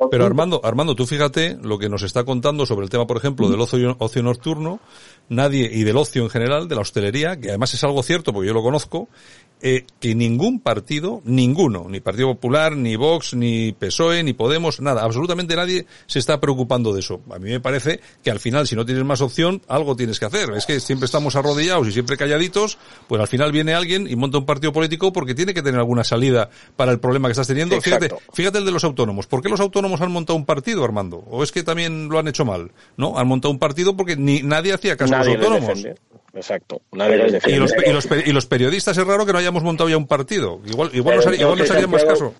pero, 0.09 0.25
Armando, 0.25 0.61
Armando, 0.63 0.95
tú 0.95 1.05
fíjate 1.05 1.57
lo 1.63 1.77
que 1.77 1.89
nos 1.89 2.03
está 2.03 2.23
contando 2.23 2.65
sobre 2.65 2.83
el 2.83 2.89
tema, 2.89 3.05
por 3.07 3.17
ejemplo, 3.17 3.49
del 3.49 3.61
ocio, 3.61 3.95
ocio 3.99 4.23
nocturno, 4.23 4.79
nadie 5.29 5.69
y 5.71 5.83
del 5.83 5.97
ocio 5.97 6.23
en 6.23 6.29
general, 6.29 6.67
de 6.67 6.75
la 6.75 6.81
hostelería, 6.81 7.39
que 7.39 7.49
además 7.49 7.73
es 7.73 7.83
algo 7.83 8.03
cierto 8.03 8.33
porque 8.33 8.47
yo 8.47 8.53
lo 8.53 8.63
conozco, 8.63 9.07
eh, 9.61 9.85
que 9.99 10.15
ningún 10.15 10.59
partido, 10.59 11.21
ninguno, 11.23 11.87
ni 11.89 11.99
Partido 11.99 12.27
Popular, 12.33 12.75
ni 12.75 12.95
Vox, 12.95 13.33
ni 13.33 13.71
PSOE, 13.73 14.23
ni 14.23 14.33
Podemos, 14.33 14.81
nada, 14.81 15.03
absolutamente 15.03 15.55
nadie 15.55 15.85
se 16.07 16.19
está 16.19 16.39
preocupando 16.39 16.93
de 16.93 17.01
eso. 17.01 17.21
A 17.29 17.39
mí 17.39 17.49
me 17.49 17.59
parece 17.59 17.99
que 18.23 18.31
al 18.31 18.39
final, 18.39 18.67
si 18.67 18.75
no 18.75 18.85
tienes 18.85 19.03
más 19.03 19.21
opción, 19.21 19.61
algo 19.67 19.95
tienes 19.95 20.19
que 20.19 20.25
hacer. 20.25 20.51
Es 20.51 20.65
que 20.65 20.79
siempre 20.79 21.05
estamos 21.05 21.35
arrodillados 21.35 21.87
y 21.87 21.91
siempre 21.91 22.17
calladitos, 22.17 22.77
pues 23.07 23.21
al 23.21 23.27
final 23.27 23.51
viene 23.51 23.73
alguien 23.73 24.07
y 24.07 24.15
monta 24.15 24.37
un 24.37 24.45
partido 24.45 24.73
político 24.73 25.13
porque 25.13 25.35
tiene 25.35 25.53
que 25.53 25.61
tener 25.61 25.79
alguna 25.79 26.03
salida 26.03 26.49
para 26.75 26.91
el 26.91 26.99
problema 26.99 27.27
que 27.27 27.33
estás 27.33 27.47
teniendo. 27.47 27.79
Fíjate, 27.81 28.09
fíjate 28.33 28.57
el 28.57 28.65
de 28.65 28.71
los 28.71 28.83
autónomos. 28.83 29.27
¿Por 29.27 29.41
qué 29.41 29.49
los 29.49 29.59
autónomos 29.59 30.01
han 30.01 30.11
montado 30.11 30.37
un 30.37 30.45
partido, 30.45 30.83
Armando? 30.83 31.17
¿O 31.29 31.43
es 31.43 31.51
que 31.51 31.63
también 31.63 32.09
lo 32.09 32.19
han 32.19 32.27
hecho 32.27 32.45
mal? 32.45 32.71
¿No? 32.97 33.17
Han 33.17 33.27
montado 33.27 33.51
un 33.51 33.59
partido 33.59 33.95
porque 33.95 34.15
ni 34.15 34.41
nadie 34.41 34.73
hacía 34.73 34.97
caso 34.97 35.15
a 35.15 35.19
los 35.19 35.27
autónomos. 35.27 35.83
Exacto. 36.33 36.81
y, 36.93 37.55
los, 37.55 37.73
y, 38.25 38.31
los, 38.31 38.45
periodistas 38.45 38.97
es 38.97 39.05
raro 39.05 39.25
que 39.25 39.33
no 39.33 39.39
hayamos 39.39 39.63
montado 39.63 39.89
ya 39.89 39.97
un 39.97 40.07
partido. 40.07 40.61
Igual, 40.65 40.89
igual, 40.93 41.17
nos, 41.17 41.27
haría, 41.71 41.87
más 41.87 42.05
caso. 42.05 42.33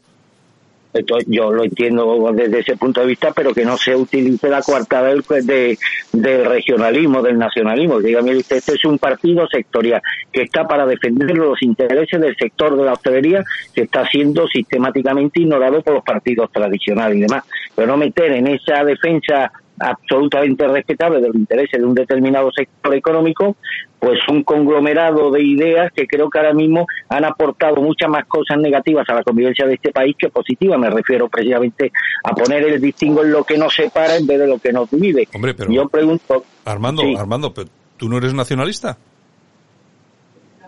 yo 1.27 1.51
lo 1.51 1.65
entiendo 1.65 2.31
desde 2.33 2.59
ese 2.59 2.77
punto 2.77 3.01
de 3.01 3.07
vista, 3.07 3.33
pero 3.33 3.53
que 3.53 3.65
no 3.65 3.77
se 3.77 3.93
utilice 3.93 4.47
la 4.47 4.61
coartada 4.61 5.09
del, 5.09 5.23
de, 5.45 5.77
del 6.13 6.45
regionalismo, 6.45 7.21
del 7.21 7.37
nacionalismo. 7.37 7.99
Dígame 7.99 8.37
usted, 8.37 8.57
este 8.57 8.75
es 8.75 8.85
un 8.85 8.97
partido 8.97 9.45
sectorial 9.47 10.01
que 10.31 10.43
está 10.43 10.65
para 10.65 10.85
defender 10.85 11.35
los 11.35 11.61
intereses 11.61 12.21
del 12.21 12.35
sector 12.37 12.77
de 12.77 12.85
la 12.85 12.93
hostelería 12.93 13.43
que 13.75 13.81
está 13.81 14.07
siendo 14.07 14.47
sistemáticamente 14.47 15.41
ignorado 15.41 15.81
por 15.81 15.95
los 15.95 16.03
partidos 16.03 16.49
tradicionales 16.53 17.17
y 17.17 17.21
demás. 17.21 17.43
Pero 17.75 17.87
no 17.87 17.97
meter 17.97 18.31
en 18.31 18.47
esa 18.47 18.85
defensa 18.85 19.51
absolutamente 19.81 20.67
respetable 20.67 21.19
de 21.19 21.27
los 21.27 21.35
intereses 21.35 21.79
de 21.79 21.85
un 21.85 21.93
determinado 21.93 22.51
sector 22.51 22.93
económico, 22.95 23.55
pues 23.99 24.19
un 24.29 24.43
conglomerado 24.43 25.31
de 25.31 25.43
ideas 25.43 25.91
que 25.93 26.07
creo 26.07 26.29
que 26.29 26.39
ahora 26.39 26.53
mismo 26.53 26.87
han 27.09 27.25
aportado 27.25 27.77
muchas 27.77 28.09
más 28.09 28.25
cosas 28.25 28.57
negativas 28.59 29.07
a 29.09 29.15
la 29.15 29.23
convivencia 29.23 29.65
de 29.65 29.75
este 29.75 29.91
país 29.91 30.15
que 30.17 30.29
positivas. 30.29 30.79
Me 30.79 30.89
refiero 30.89 31.29
precisamente 31.29 31.91
a 32.23 32.33
poner 32.33 32.63
el 32.63 32.81
distingo 32.81 33.23
en 33.23 33.31
lo 33.31 33.43
que 33.43 33.57
nos 33.57 33.73
separa 33.73 34.17
en 34.17 34.25
vez 34.25 34.39
de 34.39 34.47
lo 34.47 34.57
que 34.59 34.73
nos 34.73 34.89
divide. 34.89 35.27
Hombre, 35.33 35.53
pero 35.53 35.71
yo 35.71 35.87
pregunto, 35.87 36.43
Armando, 36.65 37.03
Armando, 37.17 37.53
¿tú 37.97 38.09
no 38.09 38.17
eres 38.17 38.33
nacionalista? 38.33 38.97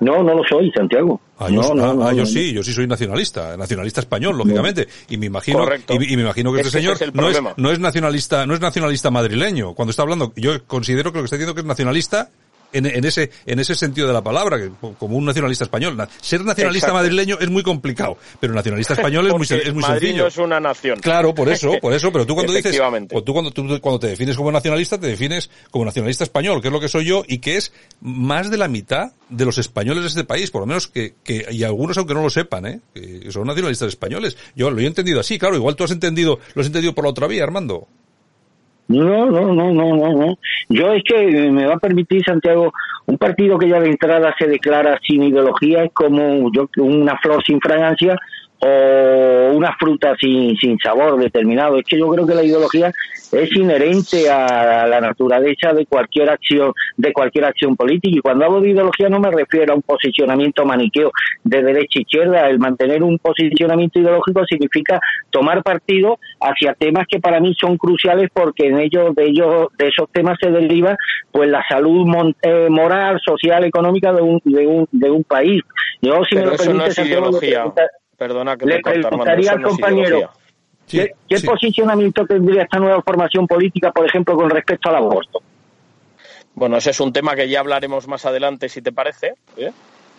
No, 0.03 0.23
no 0.23 0.35
lo 0.35 0.43
soy, 0.43 0.71
Santiago. 0.71 1.19
Ah, 1.37 1.49
yo, 1.49 1.61
ah, 1.61 2.09
ah, 2.09 2.25
sí, 2.25 2.53
yo 2.53 2.63
sí 2.63 2.73
soy 2.73 2.87
nacionalista, 2.87 3.57
nacionalista 3.57 4.01
español, 4.01 4.37
lógicamente. 4.37 4.87
Y 5.09 5.17
me 5.17 5.27
imagino, 5.27 5.67
y, 5.89 6.15
me 6.15 6.21
imagino 6.21 6.53
que 6.53 6.59
este 6.59 6.71
señor 6.71 6.97
no, 7.13 7.29
es, 7.29 7.39
no 7.57 7.71
es 7.71 7.79
nacionalista, 7.79 8.45
no 8.45 8.53
es 8.53 8.59
nacionalista 8.59 9.11
madrileño. 9.11 9.73
Cuando 9.73 9.91
está 9.91 10.03
hablando, 10.03 10.33
yo 10.35 10.63
considero 10.65 11.11
que 11.11 11.17
lo 11.17 11.23
que 11.23 11.25
está 11.25 11.37
diciendo 11.37 11.55
que 11.55 11.61
es 11.61 11.65
nacionalista 11.65 12.29
en, 12.73 13.05
ese, 13.05 13.31
en 13.45 13.59
ese 13.59 13.75
sentido 13.75 14.07
de 14.07 14.13
la 14.13 14.23
palabra, 14.23 14.57
que 14.57 14.71
como 14.97 15.17
un 15.17 15.25
nacionalista 15.25 15.63
español. 15.63 15.97
Ser 16.21 16.43
nacionalista 16.43 16.93
madrileño 16.93 17.37
es 17.39 17.49
muy 17.49 17.63
complicado, 17.63 18.17
pero 18.39 18.53
nacionalista 18.53 18.93
español 18.93 19.27
es 19.27 19.33
muy, 19.33 19.43
es 19.43 19.73
muy 19.73 19.81
Madrid 19.81 20.07
sencillo. 20.07 20.27
es 20.27 20.37
una 20.37 20.59
nación. 20.59 20.99
Claro, 20.99 21.33
por 21.33 21.49
eso, 21.49 21.73
por 21.81 21.93
eso, 21.93 22.11
pero 22.11 22.25
tú 22.25 22.35
cuando 22.35 22.53
dices, 22.53 22.79
o 23.11 23.23
tú 23.23 23.33
cuando, 23.33 23.51
tú, 23.51 23.67
cuando 23.79 23.99
te 23.99 24.07
defines 24.07 24.35
como 24.35 24.51
nacionalista, 24.51 24.99
te 24.99 25.07
defines 25.07 25.49
como 25.71 25.85
nacionalista 25.85 26.23
español, 26.23 26.61
que 26.61 26.67
es 26.67 26.71
lo 26.73 26.79
que 26.79 26.89
soy 26.89 27.05
yo, 27.05 27.23
y 27.27 27.39
que 27.39 27.57
es 27.57 27.71
más 28.01 28.49
de 28.49 28.57
la 28.57 28.67
mitad 28.67 29.13
de 29.29 29.45
los 29.45 29.57
españoles 29.57 30.03
de 30.03 30.09
este 30.09 30.23
país, 30.23 30.51
por 30.51 30.61
lo 30.61 30.67
menos 30.67 30.87
que, 30.87 31.15
que 31.23 31.45
y 31.51 31.63
algunos 31.63 31.97
aunque 31.97 32.13
no 32.13 32.21
lo 32.21 32.29
sepan, 32.29 32.65
¿eh? 32.65 32.79
que 32.93 33.31
son 33.31 33.47
nacionalistas 33.47 33.89
españoles. 33.89 34.37
Yo 34.55 34.69
lo 34.71 34.79
he 34.79 34.85
entendido 34.85 35.19
así, 35.19 35.39
claro, 35.39 35.55
igual 35.55 35.75
tú 35.75 35.83
has 35.83 35.91
entendido, 35.91 36.39
lo 36.53 36.61
has 36.61 36.67
entendido 36.67 36.93
por 36.93 37.05
la 37.05 37.11
otra 37.11 37.27
vía, 37.27 37.43
Armando. 37.43 37.87
No, 38.87 39.25
no, 39.25 39.53
no, 39.53 39.71
no, 39.71 39.95
no, 39.95 40.13
no. 40.13 40.37
Yo 40.69 40.91
es 40.91 41.03
que 41.03 41.25
me 41.51 41.65
va 41.65 41.75
a 41.75 41.79
permitir, 41.79 42.23
Santiago, 42.25 42.73
un 43.05 43.17
partido 43.17 43.57
que 43.57 43.69
ya 43.69 43.79
de 43.79 43.89
entrada 43.89 44.35
se 44.37 44.47
declara 44.47 44.99
sin 45.05 45.23
ideología 45.23 45.83
es 45.83 45.91
como 45.93 46.51
yo, 46.51 46.69
una 46.77 47.17
flor 47.17 47.43
sin 47.43 47.59
fragancia 47.59 48.15
o 48.65 49.51
una 49.53 49.75
fruta 49.77 50.15
sin, 50.19 50.55
sin 50.57 50.77
sabor 50.79 51.19
determinado. 51.19 51.77
Es 51.77 51.85
que 51.85 51.97
yo 51.97 52.09
creo 52.09 52.25
que 52.25 52.35
la 52.35 52.43
ideología 52.43 52.91
es 53.31 53.51
inherente 53.55 54.29
a 54.29 54.87
la 54.87 55.01
naturaleza 55.01 55.73
de 55.73 55.85
cualquier 55.85 56.29
acción, 56.29 56.73
de 56.97 57.11
cualquier 57.11 57.45
acción 57.45 57.75
política. 57.75 58.17
Y 58.17 58.21
cuando 58.21 58.45
hablo 58.45 58.61
de 58.61 58.69
ideología 58.69 59.09
no 59.09 59.19
me 59.19 59.31
refiero 59.31 59.73
a 59.73 59.75
un 59.75 59.81
posicionamiento 59.81 60.65
maniqueo 60.65 61.11
de 61.43 61.61
derecha 61.61 61.99
y 61.99 62.01
izquierda. 62.01 62.47
El 62.47 62.59
mantener 62.59 63.03
un 63.03 63.17
posicionamiento 63.17 63.99
ideológico 63.99 64.45
significa 64.45 64.99
tomar 65.29 65.63
partido 65.63 66.19
hacia 66.39 66.73
temas 66.73 67.05
que 67.07 67.19
para 67.19 67.39
mí 67.39 67.53
son 67.59 67.77
cruciales 67.77 68.29
porque 68.33 68.67
en 68.67 68.79
ellos, 68.79 69.15
de 69.15 69.25
ellos, 69.25 69.67
de 69.77 69.87
esos 69.87 70.09
temas 70.11 70.37
se 70.41 70.49
deriva 70.49 70.95
pues 71.31 71.49
la 71.49 71.63
salud 71.67 72.07
eh, 72.41 72.67
moral, 72.69 73.19
social, 73.25 73.63
económica 73.63 74.13
de 74.13 74.21
un, 74.21 74.41
de 74.43 74.67
un, 74.67 74.87
de 74.91 75.09
un 75.09 75.23
país. 75.23 75.61
Yo, 76.01 76.23
si 76.25 76.35
me 76.35 76.45
lo 76.45 76.53
eso 76.53 76.73
no 76.73 76.85
es 76.85 76.97
ideología. 76.97 77.65
Perdona 78.23 78.55
que 78.55 78.65
le 78.65 78.79
preguntaría 78.79 79.51
al 79.51 79.61
compañero. 79.61 80.31
¿Qué, 80.87 81.13
posicionamiento 81.45 82.25
tendría 82.25 82.63
esta 82.63 82.79
nueva 82.79 83.01
formación 83.01 83.45
política, 83.47 83.91
por 83.91 84.05
ejemplo, 84.05 84.37
con 84.37 84.49
respecto 84.49 84.87
al 84.87 84.95
aborto? 84.95 85.41
Bueno, 86.55 86.77
ese 86.77 86.91
es 86.91 86.99
un 87.01 87.11
tema 87.11 87.35
que 87.35 87.49
ya 87.49 87.59
hablaremos 87.59 88.07
más 88.07 88.25
adelante, 88.25 88.69
si 88.69 88.81
te 88.81 88.93
parece. 88.93 89.33
¿eh? 89.57 89.71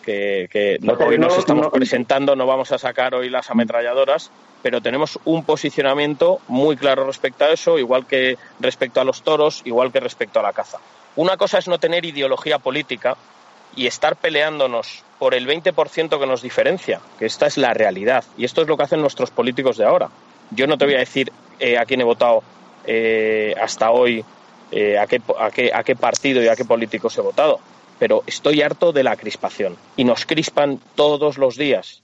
Que, 0.03 0.79
hoy 0.99 1.19
nos 1.19 1.39
estamos 1.39 1.69
presentando, 1.69 2.37
no 2.37 2.47
vamos 2.47 2.73
a 2.73 2.79
sacar 2.79 3.15
hoy 3.15 3.31
las 3.31 3.51
ametralladoras, 3.51 4.31
pero 4.63 4.83
tenemos 4.83 5.19
un 5.25 5.45
posicionamiento 5.45 6.41
muy 6.49 6.77
claro 6.77 7.07
respecto 7.07 7.47
a 7.47 7.53
eso, 7.53 7.79
igual 7.79 8.07
que 8.07 8.37
respecto 8.61 9.01
a 9.01 9.05
los 9.05 9.23
toros, 9.23 9.63
igual 9.65 9.93
que 9.93 10.01
respecto 10.01 10.41
a 10.41 10.43
la 10.43 10.53
caza. 10.53 10.79
Una 11.17 11.39
cosa 11.39 11.57
es 11.57 11.69
no 11.69 11.79
tener 11.79 12.05
ideología 12.05 12.59
política 12.59 13.17
y 13.77 13.87
estar 13.87 14.17
peleándonos 14.17 15.03
por 15.19 15.35
el 15.35 15.47
20% 15.47 16.19
que 16.19 16.27
nos 16.27 16.43
diferencia, 16.43 17.01
que 17.19 17.27
esta 17.27 17.47
es 17.47 17.57
la 17.57 17.75
realidad. 17.75 18.25
Y 18.37 18.45
esto 18.45 18.63
es 18.63 18.69
lo 18.69 18.77
que 18.77 18.83
hacen 18.85 19.01
nuestros 19.01 19.31
políticos 19.31 19.77
de 19.77 19.85
ahora. 19.85 20.11
Yo 20.51 20.67
no 20.67 20.77
te 20.77 20.85
voy 20.85 20.95
a 20.95 20.99
decir 20.99 21.33
eh, 21.59 21.79
a 21.79 21.85
quién 21.85 22.01
he 22.01 22.05
votado 22.05 22.43
eh, 22.87 23.55
hasta 23.61 23.91
hoy, 23.91 24.25
eh, 24.71 24.99
a, 24.99 25.07
qué, 25.07 25.21
a, 25.39 25.51
qué, 25.51 25.71
a 25.73 25.83
qué 25.83 25.97
partido 25.97 26.43
y 26.43 26.49
a 26.49 26.57
qué 26.57 26.65
políticos 26.65 27.17
he 27.17 27.21
votado, 27.21 27.61
pero 27.99 28.23
estoy 28.27 28.63
harto 28.63 28.93
de 28.93 29.03
la 29.03 29.17
crispación. 29.17 29.77
Y 29.97 30.05
nos 30.05 30.27
crispan 30.27 30.81
todos 30.95 31.39
los 31.39 31.57
días. 31.57 32.03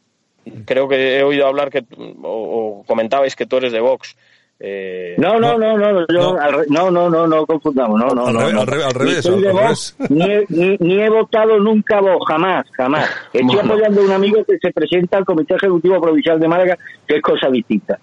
Creo 0.65 0.89
que 0.89 1.19
he 1.19 1.23
oído 1.23 1.47
hablar 1.47 1.71
que, 1.71 1.85
o 2.23 2.83
comentabais 2.87 3.37
que 3.37 3.47
tú 3.47 3.59
eres 3.59 3.73
de 3.73 3.81
Vox. 3.81 4.17
Eh, 4.63 5.15
no, 5.17 5.41
no, 5.41 5.57
no, 5.57 5.79
no, 5.79 5.91
no, 5.91 6.07
yo, 6.13 6.35
no. 6.35 6.39
Al, 6.39 6.67
no, 6.69 6.91
no, 6.91 7.09
no, 7.09 7.27
no 7.27 7.47
confundamos, 7.47 7.99
no, 7.99 8.09
no, 8.09 8.27
al, 8.27 8.35
no, 8.35 8.53
no. 8.53 8.61
Al, 8.61 8.67
revés, 8.67 8.85
al 8.85 8.95
revés, 8.95 9.27
ni, 9.27 9.35
al 9.35 9.43
revés. 9.43 9.97
Voz, 9.99 10.11
ni, 10.11 10.27
ni, 10.51 10.77
ni, 10.79 11.01
he 11.01 11.09
votado 11.09 11.59
nunca 11.59 11.99
vos, 12.03 12.23
jamás, 12.29 12.67
jamás. 12.73 13.09
Estoy 13.33 13.59
apoyando 13.59 14.03
a 14.03 14.05
un 14.05 14.13
amigo 14.13 14.45
que 14.45 14.59
se 14.59 14.71
presenta 14.71 15.17
al 15.17 15.25
Comité 15.25 15.55
Ejecutivo 15.55 15.99
Provincial 15.99 16.39
de 16.39 16.47
Málaga, 16.47 16.79
que 17.07 17.17
es 17.17 17.23
cosa 17.23 17.49
distinta. 17.49 17.99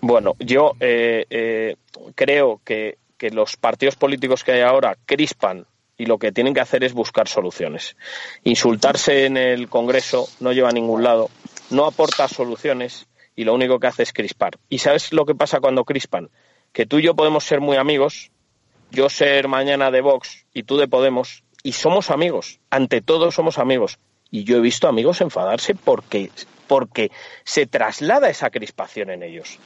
Bueno, 0.00 0.34
yo 0.38 0.74
eh, 0.78 1.26
eh, 1.28 1.74
creo 2.14 2.60
que, 2.64 2.98
que 3.18 3.30
los 3.30 3.56
partidos 3.56 3.96
políticos 3.96 4.44
que 4.44 4.52
hay 4.52 4.60
ahora 4.60 4.96
crispan 5.04 5.66
y 5.98 6.06
lo 6.06 6.18
que 6.18 6.30
tienen 6.30 6.54
que 6.54 6.60
hacer 6.60 6.84
es 6.84 6.92
buscar 6.92 7.26
soluciones. 7.26 7.96
Insultarse 8.44 9.26
en 9.26 9.36
el 9.36 9.68
Congreso 9.68 10.28
no 10.38 10.52
lleva 10.52 10.68
a 10.68 10.72
ningún 10.72 11.02
lado, 11.02 11.28
no 11.70 11.86
aporta 11.86 12.28
soluciones 12.28 13.08
y 13.36 13.44
lo 13.44 13.54
único 13.54 13.78
que 13.78 13.86
hace 13.86 14.02
es 14.02 14.12
crispar. 14.12 14.58
¿Y 14.68 14.78
sabes 14.78 15.12
lo 15.12 15.26
que 15.26 15.34
pasa 15.34 15.60
cuando 15.60 15.84
crispan? 15.84 16.30
Que 16.72 16.86
tú 16.86 16.98
y 16.98 17.02
yo 17.02 17.14
podemos 17.14 17.44
ser 17.44 17.60
muy 17.60 17.76
amigos, 17.76 18.32
yo 18.90 19.08
ser 19.08 19.46
mañana 19.46 19.90
de 19.90 20.00
Vox 20.00 20.46
y 20.52 20.64
tú 20.64 20.78
de 20.78 20.88
Podemos, 20.88 21.44
y 21.62 21.72
somos 21.72 22.10
amigos, 22.10 22.60
ante 22.70 23.02
todo 23.02 23.30
somos 23.30 23.58
amigos. 23.58 23.98
Y 24.30 24.44
yo 24.44 24.56
he 24.56 24.60
visto 24.60 24.88
amigos 24.88 25.20
enfadarse 25.20 25.74
porque, 25.74 26.30
porque 26.66 27.12
se 27.44 27.66
traslada 27.66 28.28
esa 28.28 28.50
crispación 28.50 29.10
en 29.10 29.22
ellos. 29.22 29.58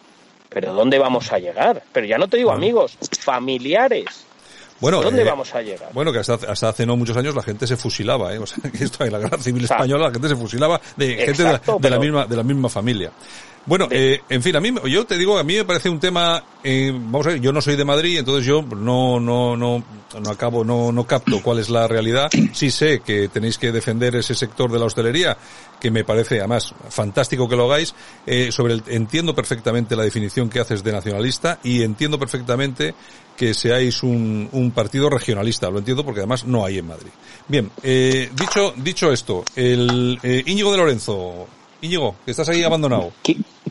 Pero 0.48 0.74
¿dónde 0.74 0.98
vamos 0.98 1.32
a 1.32 1.38
llegar? 1.38 1.82
Pero 1.92 2.06
ya 2.06 2.18
no 2.18 2.28
te 2.28 2.36
digo 2.36 2.50
amigos, 2.50 2.98
familiares 3.20 4.26
Bueno, 4.80 5.02
¿Dónde 5.02 5.22
eh, 5.22 5.24
vamos 5.24 5.54
a 5.54 5.62
llegar? 5.62 5.90
Bueno, 5.92 6.12
que 6.12 6.18
hasta, 6.18 6.68
hace 6.68 6.86
no 6.86 6.96
muchos 6.96 7.16
años 7.16 7.34
la 7.34 7.42
gente 7.42 7.66
se 7.66 7.76
fusilaba, 7.76 8.34
¿eh? 8.34 8.38
O 8.38 8.46
sea, 8.46 8.70
que 8.72 8.84
esto 8.84 9.04
en 9.04 9.12
la 9.12 9.18
guerra 9.18 9.38
civil 9.38 9.64
española 9.64 10.06
la 10.06 10.12
gente 10.12 10.28
se 10.28 10.36
fusilaba 10.36 10.80
de 10.96 11.16
gente 11.16 11.44
de, 11.44 11.90
la 11.90 11.98
misma, 11.98 12.26
de 12.26 12.36
la 12.36 12.42
misma 12.42 12.68
familia. 12.68 13.12
Bueno, 13.66 13.88
eh, 13.90 14.22
en 14.28 14.42
fin, 14.42 14.56
a 14.56 14.60
mí, 14.60 14.72
yo 14.86 15.04
te 15.04 15.18
digo, 15.18 15.38
a 15.38 15.44
mí 15.44 15.54
me 15.56 15.64
parece 15.64 15.90
un 15.90 16.00
tema, 16.00 16.42
eh, 16.64 16.90
vamos 16.92 17.26
a 17.26 17.30
ver, 17.30 17.40
yo 17.40 17.52
no 17.52 17.60
soy 17.60 17.76
de 17.76 17.84
Madrid, 17.84 18.18
entonces 18.18 18.46
yo 18.46 18.62
no, 18.62 19.20
no, 19.20 19.54
no, 19.54 19.84
no 20.18 20.30
acabo, 20.30 20.64
no, 20.64 20.90
no 20.90 21.06
capto 21.06 21.42
cuál 21.42 21.58
es 21.58 21.68
la 21.68 21.86
realidad. 21.86 22.30
Sí 22.54 22.70
sé 22.70 23.00
que 23.00 23.28
tenéis 23.28 23.58
que 23.58 23.70
defender 23.70 24.16
ese 24.16 24.34
sector 24.34 24.72
de 24.72 24.78
la 24.78 24.86
hostelería, 24.86 25.36
que 25.80 25.90
me 25.90 26.04
parece 26.04 26.38
además 26.38 26.74
fantástico 26.88 27.48
que 27.48 27.56
lo 27.56 27.64
hagáis. 27.64 27.94
Eh, 28.26 28.52
sobre 28.52 28.74
el, 28.74 28.82
entiendo 28.88 29.34
perfectamente 29.34 29.96
la 29.96 30.04
definición 30.04 30.48
que 30.48 30.60
haces 30.60 30.84
de 30.84 30.92
nacionalista 30.92 31.58
y 31.64 31.82
entiendo 31.82 32.18
perfectamente 32.18 32.94
que 33.36 33.54
seáis 33.54 34.02
un, 34.02 34.48
un 34.52 34.70
partido 34.70 35.08
regionalista. 35.08 35.70
Lo 35.70 35.78
entiendo 35.78 36.04
porque 36.04 36.20
además 36.20 36.44
no 36.44 36.64
hay 36.64 36.78
en 36.78 36.86
Madrid. 36.86 37.10
Bien, 37.48 37.70
eh, 37.82 38.30
dicho, 38.34 38.74
dicho 38.76 39.12
esto, 39.12 39.44
el 39.56 40.18
eh, 40.22 40.42
Íñigo 40.46 40.70
de 40.70 40.76
Lorenzo, 40.76 41.48
Íñigo, 41.80 42.16
que 42.24 42.32
estás 42.32 42.48
ahí 42.50 42.62
abandonado. 42.62 43.12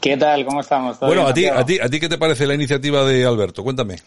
¿Qué, 0.02 0.18
tal? 0.18 0.44
¿Cómo 0.46 0.62
estamos? 0.62 1.00
Bueno, 1.00 1.28
a 1.28 1.34
ti, 1.34 1.46
a 1.46 1.64
ti, 1.64 1.78
a 1.80 1.88
ti, 1.88 2.00
¿qué 2.00 2.10
te 2.10 2.18
parece 2.18 2.48
la 2.48 2.56
iniciativa 2.56 3.06
de 3.06 3.26
Alberto? 3.26 3.64
Cuéntame. 3.64 3.98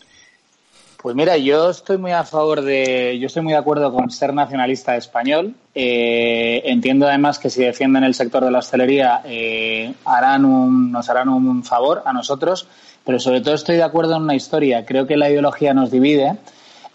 Pues 1.02 1.16
mira, 1.16 1.36
yo 1.36 1.70
estoy 1.70 1.98
muy 1.98 2.12
a 2.12 2.22
favor 2.22 2.62
de, 2.62 3.18
yo 3.18 3.26
estoy 3.26 3.42
muy 3.42 3.52
de 3.52 3.58
acuerdo 3.58 3.92
con 3.92 4.08
ser 4.12 4.32
nacionalista 4.32 4.96
español. 4.96 5.52
Eh, 5.74 6.62
entiendo 6.64 7.08
además 7.08 7.40
que 7.40 7.50
si 7.50 7.64
defienden 7.64 8.04
el 8.04 8.14
sector 8.14 8.44
de 8.44 8.52
la 8.52 8.60
hostelería 8.60 9.20
eh, 9.24 9.92
harán 10.04 10.44
un, 10.44 10.92
nos 10.92 11.10
harán 11.10 11.28
un 11.28 11.64
favor 11.64 12.02
a 12.04 12.12
nosotros, 12.12 12.68
pero 13.04 13.18
sobre 13.18 13.40
todo 13.40 13.54
estoy 13.54 13.76
de 13.76 13.82
acuerdo 13.82 14.14
en 14.14 14.22
una 14.22 14.36
historia. 14.36 14.86
Creo 14.86 15.04
que 15.08 15.16
la 15.16 15.28
ideología 15.28 15.74
nos 15.74 15.90
divide 15.90 16.36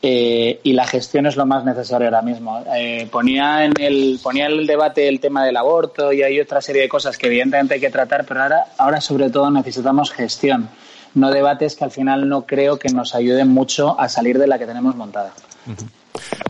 eh, 0.01 0.59
y 0.63 0.73
la 0.73 0.85
gestión 0.85 1.25
es 1.25 1.35
lo 1.35 1.45
más 1.45 1.65
necesario 1.65 2.07
ahora 2.07 2.21
mismo. 2.21 2.63
Eh, 2.75 3.09
ponía 3.11 3.65
en 3.65 3.73
el 3.79 4.19
ponía 4.21 4.45
en 4.45 4.53
el 4.53 4.67
debate 4.67 5.07
el 5.07 5.19
tema 5.19 5.43
del 5.43 5.57
aborto 5.57 6.13
y 6.13 6.21
hay 6.21 6.39
otra 6.39 6.61
serie 6.61 6.83
de 6.83 6.89
cosas 6.89 7.17
que 7.17 7.27
evidentemente 7.27 7.73
hay 7.73 7.79
que 7.79 7.89
tratar, 7.89 8.23
pero 8.25 8.43
ahora 8.43 8.65
ahora 8.77 9.01
sobre 9.01 9.29
todo 9.29 9.49
necesitamos 9.49 10.11
gestión, 10.11 10.69
no 11.15 11.31
debates 11.31 11.75
que 11.75 11.85
al 11.85 11.91
final 11.91 12.27
no 12.27 12.45
creo 12.45 12.77
que 12.77 12.89
nos 12.89 13.15
ayuden 13.15 13.49
mucho 13.49 13.99
a 13.99 14.09
salir 14.09 14.37
de 14.37 14.47
la 14.47 14.57
que 14.57 14.65
tenemos 14.65 14.95
montada. 14.95 15.33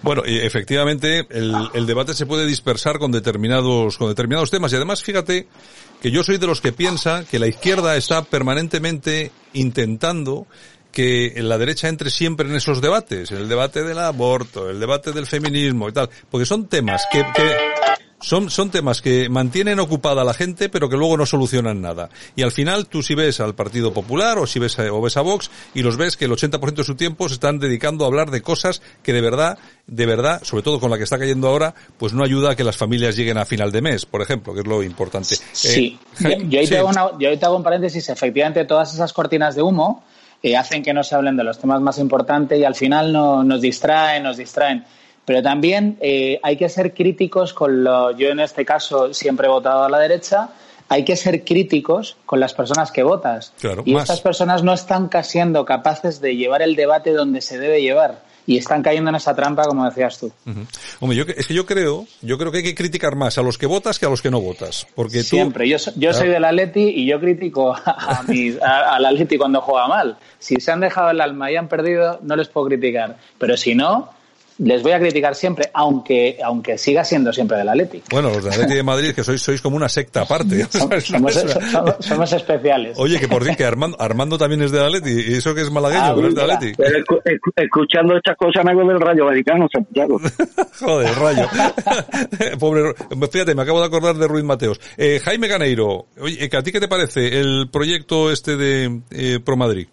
Bueno, 0.02 0.24
efectivamente 0.26 1.28
el, 1.30 1.86
debate 1.86 2.14
se 2.14 2.26
puede 2.26 2.46
dispersar 2.46 3.00
con 3.00 3.12
determinados 3.12 3.98
con 3.98 4.10
determinados 4.10 4.52
temas. 4.52 4.72
Y 4.72 4.76
además 4.76 5.04
fíjate 5.04 5.48
que 6.02 6.12
yo 6.12 6.24
soy 6.24 6.38
de 6.38 6.48
los 6.48 6.62
que 6.62 6.72
piensa 6.72 7.26
que 7.26 7.40
la 7.40 7.48
izquierda 7.48 7.96
está 7.96 8.24
permanentemente 8.24 9.32
intentando 9.54 10.48
que 10.92 11.34
la 11.38 11.58
derecha 11.58 11.90
entre 11.90 12.10
siempre 12.10 12.50
en 12.50 12.56
esos 12.56 12.82
debates, 12.82 13.32
el 13.32 13.48
debate 13.48 13.84
del 13.84 14.00
aborto, 14.00 14.70
el 14.70 14.80
debate 14.80 15.12
del 15.12 15.28
feminismo 15.28 15.90
y 15.90 15.92
tal, 15.92 16.10
porque 16.32 16.46
son 16.46 16.68
temas 16.68 17.06
que 17.12 17.24
son, 18.20 18.50
son 18.50 18.72
temas 18.72 19.02
que 19.02 19.30
mantienen 19.30 19.80
ocupada 19.80 20.22
a 20.22 20.26
la 20.26 20.34
gente 20.34 20.70
pero 20.70 20.90
que 20.90 20.98
luego 20.98 21.18
no 21.18 21.26
solucionan 21.26 21.82
nada. 21.82 22.10
Y 22.36 22.44
al 22.44 22.52
final 22.52 22.88
tú 22.88 23.04
si 23.04 23.16
ves 23.16 23.40
al 23.40 23.56
Partido 23.56 23.94
Popular 23.94 24.38
o 24.40 24.48
si 24.48 24.60
ves 24.60 24.80
a, 24.80 24.92
o 24.92 25.02
ves 25.02 25.18
a 25.18 25.22
Vox 25.22 25.52
y 25.74 25.84
los 25.84 25.98
ves 25.98 26.18
que 26.18 26.26
el 26.26 26.32
80% 26.32 26.76
de 26.76 26.84
su 26.84 26.96
tiempo 26.96 27.28
se 27.28 27.36
están 27.36 27.60
dedicando 27.60 28.06
a 28.06 28.08
hablar 28.08 28.32
de 28.32 28.42
cosas 28.42 28.82
que 29.04 29.14
de 29.14 29.22
verdad, 29.22 29.58
de 29.86 30.06
verdad, 30.06 30.42
sobre 30.44 30.64
todo 30.64 30.80
con 30.80 30.92
la 30.92 30.98
que 30.98 31.04
está 31.04 31.20
cayendo 31.20 31.48
ahora, 31.48 31.74
pues 31.98 32.14
no 32.14 32.24
ayuda 32.24 32.52
a 32.52 32.56
que 32.56 32.64
las 32.64 32.78
familias 32.78 33.16
lleguen 33.16 33.38
a 33.38 33.46
final 33.46 33.72
de 33.72 33.82
mes, 33.82 34.06
por 34.06 34.22
ejemplo, 34.22 34.54
que 34.54 34.62
es 34.62 34.68
lo 34.68 34.84
importante. 34.84 35.36
Sí, 35.54 36.00
eh, 36.24 36.38
yo, 36.48 36.60
ahí 36.60 36.68
te 36.68 36.78
hago 36.78 36.92
yo 37.20 37.30
ahí 37.30 37.38
te 37.38 37.46
hago 37.46 37.58
un 37.58 37.64
paréntesis, 37.64 38.10
efectivamente 38.10 38.66
todas 38.66 38.94
esas 38.94 39.14
cortinas 39.14 39.56
de 39.56 39.62
humo 39.62 40.04
eh, 40.42 40.56
hacen 40.56 40.84
que 40.84 40.94
no 40.94 41.04
se 41.04 41.16
hablen 41.16 41.36
de 41.36 41.44
los 41.44 41.58
temas 41.60 41.82
más 41.82 41.98
importantes 41.98 42.60
y 42.60 42.64
al 42.64 42.76
final 42.76 43.12
no, 43.12 43.44
nos 43.44 43.62
distraen, 43.62 44.24
nos 44.24 44.38
distraen. 44.38 44.86
Pero 45.28 45.44
también 45.44 45.98
eh, 46.00 46.40
hay 46.42 46.56
que 46.56 46.70
ser 46.70 46.94
críticos 46.94 47.52
con 47.52 47.84
lo. 47.84 48.18
Yo 48.18 48.30
en 48.30 48.40
este 48.40 48.64
caso 48.64 49.14
siempre 49.14 49.48
he 49.48 49.50
votado 49.50 49.84
a 49.84 49.90
la 49.90 50.00
derecha. 50.00 50.52
Hay 50.88 51.04
que 51.04 51.18
ser 51.18 51.44
críticos 51.44 52.16
con 52.26 52.40
las 52.40 52.54
personas 52.54 52.94
que 52.94 53.04
votas. 53.04 53.52
y 53.84 53.94
estas 53.98 54.22
personas 54.22 54.64
no 54.64 54.72
están 54.72 55.10
siendo 55.26 55.66
capaces 55.66 56.22
de 56.22 56.38
llevar 56.38 56.62
el 56.62 56.78
debate 56.78 57.12
donde 57.12 57.42
se 57.42 57.60
debe 57.60 57.82
llevar 57.82 58.24
y 58.46 58.56
están 58.56 58.82
cayendo 58.82 59.10
en 59.10 59.18
esa 59.18 59.36
trampa, 59.36 59.66
como 59.66 59.84
decías 59.84 60.18
tú. 60.18 60.32
Hombre, 61.02 61.18
yo, 61.18 61.26
es 61.36 61.46
que 61.46 61.54
yo 61.54 61.66
creo, 61.66 62.08
yo 62.22 62.38
creo 62.38 62.50
que 62.50 62.60
hay 62.60 62.64
que 62.64 62.76
criticar 62.76 63.18
más 63.18 63.38
a 63.38 63.42
los 63.42 63.58
que 63.58 63.66
votas 63.66 64.00
que 64.00 64.06
a 64.06 64.10
los 64.10 64.22
que 64.22 64.32
no 64.32 64.40
votas. 64.40 64.88
Porque 64.96 65.24
Siempre. 65.24 65.68
Yo, 65.68 65.76
yo 65.98 66.14
soy 66.14 66.30
del 66.30 66.46
Atleti 66.46 66.84
y 66.84 67.06
yo 67.06 67.20
critico 67.20 67.76
a, 67.86 68.24
a, 68.62 68.96
al 68.96 69.06
Atleti 69.06 69.38
cuando 69.38 69.60
juega 69.60 69.90
mal. 69.90 70.18
Si 70.40 70.56
se 70.62 70.72
han 70.72 70.80
dejado 70.80 71.10
el 71.10 71.20
alma 71.20 71.52
y 71.52 71.58
han 71.58 71.68
perdido, 71.68 72.22
no 72.24 72.38
les 72.38 72.48
puedo 72.48 72.68
criticar. 72.68 73.18
Pero 73.38 73.58
si 73.58 73.76
no, 73.76 74.16
les 74.60 74.82
voy 74.82 74.92
a 74.92 75.00
criticar 75.00 75.36
siempre, 75.36 75.70
aunque 75.74 76.38
aunque 76.44 76.78
siga 76.78 77.04
siendo 77.04 77.32
siempre 77.32 77.58
del 77.58 77.70
Atlético. 77.70 78.06
Bueno, 78.12 78.30
los 78.30 78.44
del 78.44 78.54
Atlético 78.54 78.78
de 78.78 78.84
Madrid, 78.84 79.14
que 79.14 79.24
sois 79.24 79.42
sois 79.42 79.62
como 79.62 79.76
una 79.76 79.90
secta 79.90 80.22
aparte. 80.22 80.66
Somos, 82.00 82.34
especiales. 82.34 82.94
Oye, 82.98 83.20
que 83.20 83.28
por 83.28 83.44
fin 83.44 83.56
que 83.56 83.66
Armando, 83.66 83.98
Armando 84.00 84.38
también 84.38 84.62
es 84.62 84.72
del 84.72 84.84
Atlético, 84.84 85.20
y 85.20 85.36
eso 85.36 85.54
que 85.54 85.62
es 85.62 85.72
malagueño, 85.72 86.04
ah, 86.04 86.14
pero 86.16 86.28
es 86.28 86.36
del 86.36 86.50
Atlético. 86.50 86.84
escuchando 87.56 88.18
estas 88.18 88.38
cosas 88.38 88.66
me 88.66 88.72
hago 88.72 88.88
del 88.88 89.00
Rayo 89.00 89.26
Vaticano, 89.26 89.68
Santiago. 89.72 90.20
Joder, 90.80 91.16
Rayo. 91.16 91.48
Pobre, 92.60 92.94
fíjate, 93.32 93.56
me 93.56 93.62
acabo 93.62 93.80
de 93.80 93.88
acordar 93.88 94.16
de 94.16 94.28
Ruiz 94.28 94.44
Mateos. 94.44 94.80
Eh, 94.98 95.20
Jaime 95.24 95.48
Ganeiro, 95.48 96.08
oye, 96.20 96.50
¿a 96.52 96.64
ti 96.64 96.72
qué 96.72 96.80
te 96.80 96.88
parece 96.88 97.40
el 97.40 97.70
proyecto 97.72 98.32
este 98.32 98.56
de 98.56 99.02
eh, 99.12 99.40
Pro 99.44 99.58
Madrid? 99.58 99.88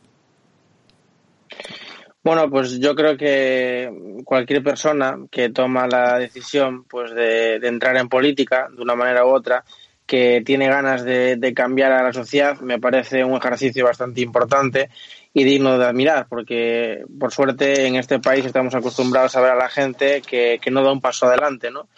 Bueno, 2.25 2.49
pues 2.49 2.81
yo 2.81 2.95
creo 2.95 3.19
que 3.19 4.23
cualquier 4.25 4.63
persona 4.63 5.19
que 5.31 5.51
toma 5.51 5.87
la 5.87 6.19
decisión 6.19 6.85
pues 6.85 7.15
de, 7.15 7.57
entrar 7.57 7.99
en 7.99 8.09
política 8.09 8.69
de 8.75 8.81
una 8.81 8.95
manera 8.97 9.27
u 9.27 9.29
otra, 9.29 9.63
que 10.07 10.43
tiene 10.43 10.69
ganas 10.69 11.05
de, 11.05 11.53
cambiar 11.55 11.93
a 11.93 12.03
la 12.03 12.15
sociedad, 12.15 12.59
me 12.61 12.81
parece 12.81 13.25
un 13.25 13.37
ejercicio 13.37 13.85
bastante 13.85 14.23
importante 14.23 14.89
y 15.35 15.45
digno 15.45 15.77
de 15.77 15.85
admirar, 15.85 16.27
porque 16.27 17.05
por 17.21 17.31
suerte 17.31 17.87
en 17.87 17.97
este 17.97 18.19
país 18.21 18.47
estamos 18.47 18.75
acostumbrados 18.75 19.37
a 19.37 19.43
ver 19.43 19.51
a 19.51 19.57
la 19.57 19.69
gente 19.69 20.23
que, 20.23 20.59
no 20.71 20.83
da 20.83 20.93
un 20.93 21.03
paso 21.03 21.27
adelante, 21.27 21.71
¿no? 21.71 21.89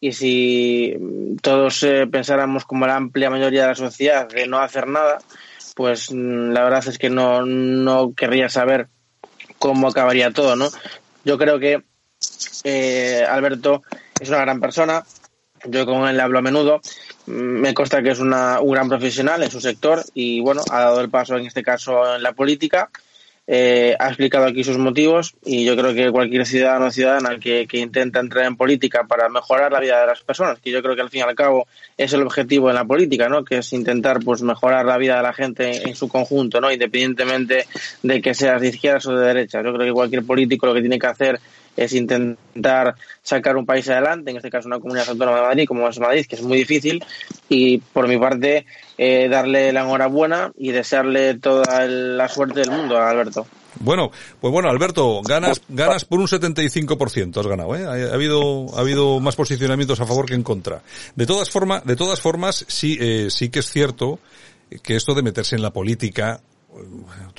Y 0.00 0.12
si 0.12 0.96
todos 1.42 1.82
eh, 1.82 2.06
pensáramos 2.06 2.64
como 2.64 2.86
la 2.86 2.96
amplia 2.96 3.28
mayoría 3.28 3.62
de 3.62 3.68
la 3.68 3.74
sociedad 3.74 4.28
de 4.28 4.46
no 4.46 4.60
hacer 4.60 4.86
nada, 4.88 5.18
pues 5.76 6.10
mm, 6.10 6.52
la 6.52 6.64
verdad 6.64 6.88
es 6.88 6.98
que 6.98 7.10
no, 7.10 7.44
no 7.44 8.14
querría 8.14 8.48
saber 8.48 8.88
cómo 9.64 9.88
acabaría 9.88 10.30
todo, 10.30 10.56
¿no? 10.56 10.68
Yo 11.24 11.38
creo 11.38 11.58
que 11.58 11.82
eh, 12.64 13.24
Alberto 13.26 13.82
es 14.20 14.28
una 14.28 14.40
gran 14.40 14.60
persona, 14.60 15.06
yo 15.64 15.86
con 15.86 16.06
él 16.06 16.20
hablo 16.20 16.38
a 16.38 16.42
menudo, 16.42 16.82
me 17.24 17.72
consta 17.72 18.02
que 18.02 18.10
es 18.10 18.18
una, 18.18 18.60
un 18.60 18.72
gran 18.72 18.90
profesional 18.90 19.42
en 19.42 19.50
su 19.50 19.62
sector 19.62 20.04
y 20.12 20.40
bueno, 20.40 20.60
ha 20.70 20.80
dado 20.80 21.00
el 21.00 21.08
paso 21.08 21.38
en 21.38 21.46
este 21.46 21.62
caso 21.62 22.14
en 22.14 22.22
la 22.22 22.34
política 22.34 22.90
eh, 23.46 23.94
ha 23.98 24.08
explicado 24.08 24.46
aquí 24.46 24.64
sus 24.64 24.78
motivos 24.78 25.34
y 25.44 25.64
yo 25.64 25.76
creo 25.76 25.92
que 25.92 26.10
cualquier 26.10 26.46
ciudadano 26.46 26.86
o 26.86 26.90
ciudadana 26.90 27.38
que, 27.38 27.66
que 27.66 27.78
intenta 27.78 28.20
entrar 28.20 28.46
en 28.46 28.56
política 28.56 29.04
para 29.06 29.28
mejorar 29.28 29.70
la 29.70 29.80
vida 29.80 30.00
de 30.00 30.06
las 30.06 30.22
personas, 30.22 30.58
que 30.60 30.70
yo 30.70 30.82
creo 30.82 30.94
que 30.94 31.02
al 31.02 31.10
fin 31.10 31.20
y 31.20 31.22
al 31.24 31.34
cabo 31.34 31.66
es 31.98 32.12
el 32.14 32.22
objetivo 32.22 32.70
en 32.70 32.76
la 32.76 32.86
política, 32.86 33.28
¿no? 33.28 33.44
Que 33.44 33.58
es 33.58 33.72
intentar 33.74 34.20
pues 34.24 34.40
mejorar 34.42 34.86
la 34.86 34.96
vida 34.96 35.16
de 35.16 35.22
la 35.22 35.34
gente 35.34 35.88
en 35.88 35.94
su 35.94 36.08
conjunto, 36.08 36.60
¿no? 36.60 36.72
Independientemente 36.72 37.66
de 38.02 38.22
que 38.22 38.34
seas 38.34 38.62
de 38.62 38.68
izquierdas 38.68 39.06
o 39.06 39.14
de 39.14 39.26
derechas. 39.26 39.62
Yo 39.62 39.74
creo 39.74 39.86
que 39.86 39.92
cualquier 39.92 40.24
político 40.24 40.66
lo 40.66 40.74
que 40.74 40.80
tiene 40.80 40.98
que 40.98 41.06
hacer 41.06 41.38
es 41.76 41.92
intentar 41.92 42.94
sacar 43.22 43.56
un 43.56 43.66
país 43.66 43.88
adelante, 43.88 44.30
en 44.30 44.36
este 44.36 44.50
caso 44.50 44.68
una 44.68 44.78
comunidad 44.78 45.08
autónoma 45.08 45.38
de 45.38 45.42
Madrid 45.44 45.66
como 45.66 45.88
es 45.88 45.98
Madrid, 45.98 46.26
que 46.26 46.36
es 46.36 46.42
muy 46.42 46.58
difícil, 46.58 47.04
y 47.48 47.78
por 47.78 48.08
mi 48.08 48.18
parte 48.18 48.66
eh, 48.98 49.28
darle 49.28 49.72
la 49.72 49.82
enhorabuena 49.82 50.52
y 50.56 50.70
desearle 50.70 51.34
toda 51.34 51.86
la 51.86 52.28
suerte 52.28 52.60
del 52.60 52.70
mundo 52.70 52.96
a 52.96 53.10
Alberto. 53.10 53.46
Bueno, 53.80 54.10
pues 54.40 54.52
bueno, 54.52 54.68
Alberto, 54.68 55.20
ganas, 55.22 55.60
ganas 55.68 56.04
por 56.04 56.20
un 56.20 56.26
75%, 56.26 57.36
has 57.38 57.46
ganado, 57.46 57.74
¿eh? 57.74 57.84
Ha, 57.84 58.14
habido, 58.14 58.66
ha 58.76 58.80
habido 58.80 59.18
más 59.20 59.34
posicionamientos 59.34 60.00
a 60.00 60.06
favor 60.06 60.26
que 60.26 60.34
en 60.34 60.42
contra. 60.42 60.82
De 61.16 61.26
todas 61.26 61.50
formas, 61.50 61.84
de 61.84 61.96
todas 61.96 62.20
formas, 62.20 62.64
sí, 62.68 62.96
eh, 63.00 63.28
sí 63.30 63.48
que 63.48 63.58
es 63.58 63.70
cierto 63.70 64.20
que 64.82 64.96
esto 64.96 65.14
de 65.14 65.22
meterse 65.22 65.56
en 65.56 65.62
la 65.62 65.72
política 65.72 66.40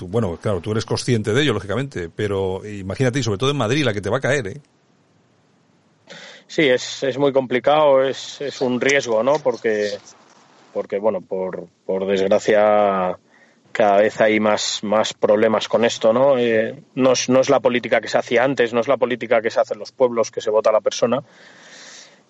bueno, 0.02 0.38
claro, 0.42 0.62
tú 0.62 0.72
eres 0.72 0.86
consciente 0.86 1.34
de 1.34 1.42
ello, 1.42 1.54
lógicamente, 1.54 2.10
pero 2.10 2.66
imagínate, 2.66 3.20
y 3.20 3.24
sobre 3.24 3.38
todo 3.38 3.52
en 3.52 3.58
Madrid, 3.58 3.84
la 3.84 3.94
que 3.94 4.02
te 4.02 4.10
va 4.10 4.18
a 4.18 4.22
caer, 4.22 4.48
¿eh? 4.48 4.62
Sí, 6.48 6.64
es, 6.64 7.04
es 7.04 7.18
muy 7.18 7.34
complicado, 7.34 8.04
es, 8.04 8.40
es 8.42 8.62
un 8.62 8.80
riesgo, 8.80 9.24
¿no? 9.24 9.40
Porque, 9.40 9.98
porque 10.74 11.00
bueno, 11.00 11.22
por, 11.22 11.68
por 11.86 12.06
desgracia 12.06 13.18
cada 13.72 13.98
vez 13.98 14.22
hay 14.22 14.40
más, 14.40 14.84
más 14.84 15.14
problemas 15.14 15.68
con 15.68 15.84
esto, 15.84 16.14
¿no? 16.14 16.38
Eh, 16.38 16.82
no, 16.96 17.12
es, 17.12 17.28
no 17.28 17.42
es 17.42 17.50
la 17.50 17.60
política 17.60 18.00
que 18.00 18.08
se 18.08 18.18
hacía 18.18 18.44
antes, 18.44 18.74
no 18.74 18.80
es 18.80 18.88
la 18.88 18.96
política 18.96 19.42
que 19.42 19.52
se 19.52 19.60
hace 19.60 19.74
en 19.74 19.80
los 19.80 19.92
pueblos, 19.92 20.32
que 20.32 20.40
se 20.40 20.50
vota 20.50 20.70
a 20.70 20.74
la 20.74 20.82
persona, 20.82 21.22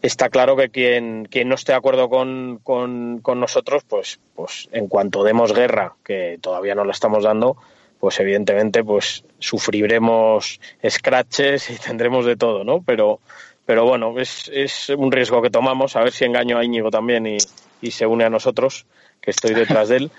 está 0.08 0.30
claro 0.30 0.56
que 0.56 0.70
quien, 0.70 1.26
quien 1.26 1.50
no 1.50 1.56
esté 1.56 1.72
de 1.72 1.78
acuerdo 1.78 2.10
con, 2.10 2.60
con, 2.63 3.22
nosotros, 3.39 3.84
pues, 3.88 4.20
pues 4.36 4.70
en 4.72 4.88
cuanto 4.88 5.24
demos 5.24 5.54
guerra, 5.54 5.96
que 6.04 6.38
todavía 6.41 6.76
no 6.76 6.86
la 6.86 6.91
estamos 6.91 7.24
dando, 7.24 7.58
pues 8.00 8.20
evidentemente 8.20 8.84
pues 8.84 9.24
sufriremos 9.39 10.60
scratches 10.88 11.70
y 11.70 11.76
tendremos 11.86 12.26
de 12.26 12.36
todo, 12.36 12.63
¿no? 12.63 12.82
Pero, 12.84 13.20
pero 13.65 13.86
bueno, 13.86 14.20
es, 14.20 14.50
es 14.54 14.89
un 14.89 15.12
riesgo 15.12 15.41
que 15.41 15.50
tomamos, 15.50 15.96
a 15.96 16.02
ver 16.02 16.12
si 16.12 16.26
engaño 16.26 16.58
a 16.58 16.63
Íñigo 16.63 16.91
también 16.91 17.26
y, 17.26 17.38
y 17.82 17.91
se 17.91 18.06
une 18.06 18.24
a 18.26 18.30
nosotros, 18.30 18.86
que 19.22 19.32
estoy 19.32 19.54
detrás 19.54 19.89
de 19.89 19.98
él. 19.98 20.12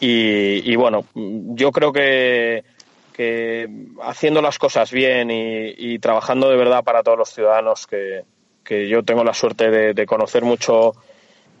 Y, 0.00 0.76
bueno, 0.76 1.06
yo 1.14 1.72
creo 1.72 1.92
que, 1.92 2.64
que 3.12 3.68
haciendo 4.02 4.42
las 4.42 4.58
cosas 4.58 4.90
bien 4.90 5.30
y, 5.30 5.98
trabajando 5.98 6.48
de 6.50 6.56
verdad 6.56 6.84
para 6.84 7.02
todos 7.02 7.18
los 7.18 7.30
ciudadanos, 7.30 7.86
que, 7.86 8.24
que 8.64 8.88
yo 8.88 9.02
tengo 9.02 9.22
la 9.22 9.34
suerte 9.34 9.70
de, 9.70 10.06
conocer 10.06 10.42
mucho 10.42 10.94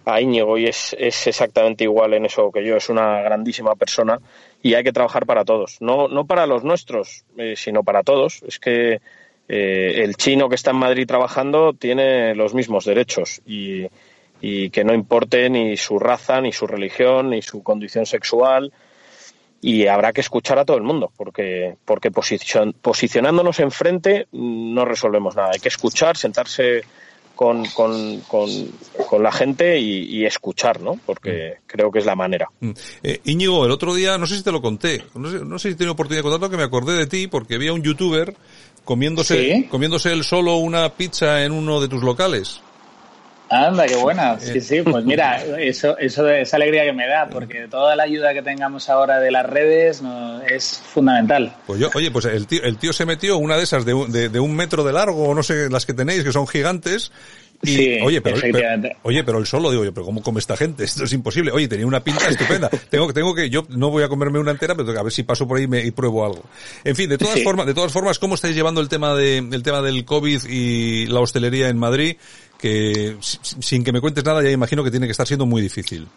a 0.04 0.20
Íñigo 0.20 0.58
y 0.58 0.66
es, 0.66 0.94
es, 0.98 1.26
exactamente 1.26 1.84
igual 1.84 2.14
en 2.14 2.26
eso 2.26 2.50
que 2.50 2.64
yo, 2.64 2.76
es 2.76 2.88
una 2.88 3.20
grandísima 3.20 3.74
persona 3.74 4.18
y 4.62 4.74
hay 4.74 4.82
que 4.82 4.92
trabajar 4.92 5.26
para 5.26 5.44
todos, 5.44 5.76
no, 5.80 6.08
no 6.08 6.26
para 6.26 6.46
los 6.46 6.64
nuestros, 6.64 7.24
eh, 7.36 7.54
sino 7.56 7.84
para 7.84 8.02
todos. 8.02 8.42
Es 8.42 8.58
que 8.58 9.00
eh, 9.48 10.00
el 10.02 10.16
chino 10.16 10.48
que 10.48 10.54
está 10.54 10.70
en 10.70 10.78
Madrid 10.78 11.06
trabajando 11.06 11.74
tiene 11.74 12.34
los 12.34 12.54
mismos 12.54 12.84
derechos 12.84 13.42
y, 13.46 13.86
y 14.40 14.70
que 14.70 14.84
no 14.84 14.94
importe 14.94 15.48
ni 15.50 15.76
su 15.76 15.98
raza, 15.98 16.40
ni 16.40 16.52
su 16.52 16.66
religión, 16.66 17.30
ni 17.30 17.42
su 17.42 17.62
condición 17.62 18.06
sexual. 18.06 18.72
Y 19.66 19.86
habrá 19.86 20.12
que 20.12 20.20
escuchar 20.20 20.58
a 20.58 20.66
todo 20.66 20.76
el 20.76 20.82
mundo, 20.82 21.10
porque, 21.16 21.76
porque 21.86 22.10
posicion, 22.10 22.74
posicionándonos 22.74 23.60
enfrente 23.60 24.26
no 24.30 24.84
resolvemos 24.84 25.36
nada. 25.36 25.52
Hay 25.54 25.58
que 25.58 25.68
escuchar, 25.68 26.18
sentarse 26.18 26.82
con, 27.34 27.64
con, 27.70 28.20
con, 28.28 28.50
con 29.08 29.22
la 29.22 29.32
gente 29.32 29.80
y, 29.80 30.18
y, 30.18 30.26
escuchar, 30.26 30.82
¿no? 30.82 31.00
Porque 31.06 31.60
creo 31.66 31.90
que 31.90 32.00
es 32.00 32.04
la 32.04 32.14
manera. 32.14 32.50
Eh, 33.02 33.20
Íñigo, 33.24 33.64
el 33.64 33.70
otro 33.70 33.94
día, 33.94 34.18
no 34.18 34.26
sé 34.26 34.36
si 34.36 34.42
te 34.42 34.52
lo 34.52 34.60
conté, 34.60 35.02
no 35.14 35.30
sé, 35.30 35.42
no 35.42 35.58
sé 35.58 35.70
si 35.70 35.76
tenido 35.76 35.94
oportunidad 35.94 36.18
de 36.18 36.28
contarlo, 36.28 36.50
que 36.50 36.58
me 36.58 36.62
acordé 36.64 36.98
de 36.98 37.06
ti 37.06 37.26
porque 37.26 37.54
había 37.54 37.72
un 37.72 37.82
youtuber 37.82 38.36
comiéndose, 38.84 39.54
¿Sí? 39.54 39.64
comiéndose 39.64 40.12
él 40.12 40.24
solo 40.24 40.56
una 40.56 40.90
pizza 40.90 41.42
en 41.42 41.52
uno 41.52 41.80
de 41.80 41.88
tus 41.88 42.02
locales. 42.02 42.60
Anda, 43.54 43.86
qué 43.86 43.96
buena. 43.96 44.38
Sí, 44.44 44.60
sí, 44.60 44.82
pues 44.82 45.04
mira, 45.04 45.42
eso, 45.58 45.96
eso, 45.98 46.28
esa 46.28 46.56
alegría 46.56 46.84
que 46.84 46.92
me 46.92 47.06
da, 47.06 47.28
porque 47.28 47.66
toda 47.68 47.96
la 47.96 48.04
ayuda 48.04 48.34
que 48.34 48.42
tengamos 48.42 48.88
ahora 48.88 49.18
de 49.20 49.30
las 49.30 49.46
redes 49.46 50.02
no, 50.02 50.42
es 50.42 50.82
fundamental. 50.92 51.54
Pues 51.66 51.80
yo, 51.80 51.90
oye, 51.94 52.10
pues 52.10 52.26
el 52.26 52.46
tío, 52.46 52.62
el 52.62 52.76
tío 52.76 52.92
se 52.92 53.06
metió 53.06 53.38
una 53.38 53.56
de 53.56 53.62
esas 53.64 53.84
de, 53.84 53.94
de, 54.08 54.28
de 54.28 54.40
un 54.40 54.54
metro 54.54 54.84
de 54.84 54.92
largo, 54.92 55.34
no 55.34 55.42
sé, 55.42 55.70
las 55.70 55.86
que 55.86 55.94
tenéis, 55.94 56.24
que 56.24 56.32
son 56.32 56.46
gigantes, 56.46 57.10
y, 57.64 57.76
sí, 57.76 57.98
oye, 58.02 58.20
pero, 58.20 58.36
pero, 58.40 58.90
oye, 59.02 59.24
pero 59.24 59.38
el 59.38 59.46
solo, 59.46 59.70
digo 59.70 59.84
yo, 59.84 59.94
pero 59.94 60.04
¿cómo 60.04 60.22
come 60.22 60.40
esta 60.40 60.56
gente? 60.56 60.84
Esto 60.84 61.04
es 61.04 61.12
imposible. 61.12 61.50
Oye, 61.50 61.68
tenía 61.68 61.86
una 61.86 62.02
pinta 62.02 62.28
estupenda. 62.28 62.68
tengo, 62.90 63.12
tengo 63.12 63.34
que, 63.34 63.48
yo 63.48 63.66
no 63.70 63.90
voy 63.90 64.02
a 64.02 64.08
comerme 64.08 64.38
una 64.38 64.50
entera, 64.50 64.74
pero 64.74 64.98
a 64.98 65.02
ver 65.02 65.12
si 65.12 65.22
paso 65.22 65.48
por 65.48 65.58
ahí 65.58 65.66
me, 65.66 65.84
y 65.84 65.90
pruebo 65.90 66.24
algo. 66.24 66.42
En 66.84 66.94
fin, 66.94 67.08
de 67.08 67.16
todas 67.16 67.34
sí. 67.34 67.44
formas, 67.44 67.66
de 67.66 67.74
todas 67.74 67.92
formas, 67.92 68.18
¿cómo 68.18 68.34
estáis 68.34 68.54
llevando 68.54 68.80
el 68.80 68.88
tema 68.88 69.14
de, 69.14 69.38
el 69.38 69.62
tema 69.62 69.80
del 69.80 70.04
COVID 70.04 70.44
y 70.48 71.06
la 71.06 71.20
hostelería 71.20 71.68
en 71.68 71.78
Madrid? 71.78 72.16
Que 72.58 73.16
sin 73.20 73.84
que 73.84 73.92
me 73.92 74.00
cuentes 74.00 74.24
nada, 74.24 74.42
ya 74.42 74.50
imagino 74.50 74.82
que 74.82 74.90
tiene 74.90 75.06
que 75.06 75.12
estar 75.12 75.26
siendo 75.26 75.46
muy 75.46 75.60
difícil. 75.60 76.08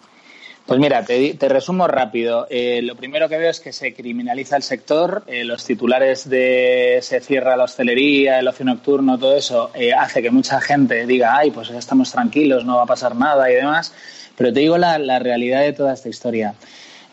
Pues 0.67 0.81
mira, 0.81 1.05
te, 1.05 1.33
te 1.35 1.47
resumo 1.47 1.87
rápido. 1.87 2.45
Eh, 2.49 2.81
lo 2.83 2.95
primero 2.95 3.29
que 3.29 3.37
veo 3.37 3.49
es 3.49 3.61
que 3.61 3.71
se 3.71 3.93
criminaliza 3.93 4.57
el 4.57 4.63
sector. 4.63 5.23
Eh, 5.25 5.45
los 5.45 5.63
titulares 5.63 6.29
de 6.29 6.99
se 7.01 7.21
cierra 7.21 7.55
la 7.55 7.63
hostelería, 7.63 8.39
el 8.39 8.49
ocio 8.49 8.65
nocturno, 8.65 9.17
todo 9.17 9.37
eso, 9.37 9.71
eh, 9.73 9.93
hace 9.93 10.21
que 10.21 10.29
mucha 10.29 10.59
gente 10.59 11.05
diga, 11.05 11.37
ay, 11.37 11.51
pues 11.51 11.69
ya 11.69 11.77
estamos 11.77 12.11
tranquilos, 12.11 12.65
no 12.65 12.75
va 12.75 12.83
a 12.83 12.85
pasar 12.85 13.15
nada 13.15 13.49
y 13.49 13.55
demás. 13.55 13.93
Pero 14.35 14.51
te 14.51 14.59
digo 14.59 14.77
la, 14.77 14.99
la 14.99 15.19
realidad 15.19 15.61
de 15.61 15.71
toda 15.71 15.93
esta 15.93 16.09
historia. 16.09 16.53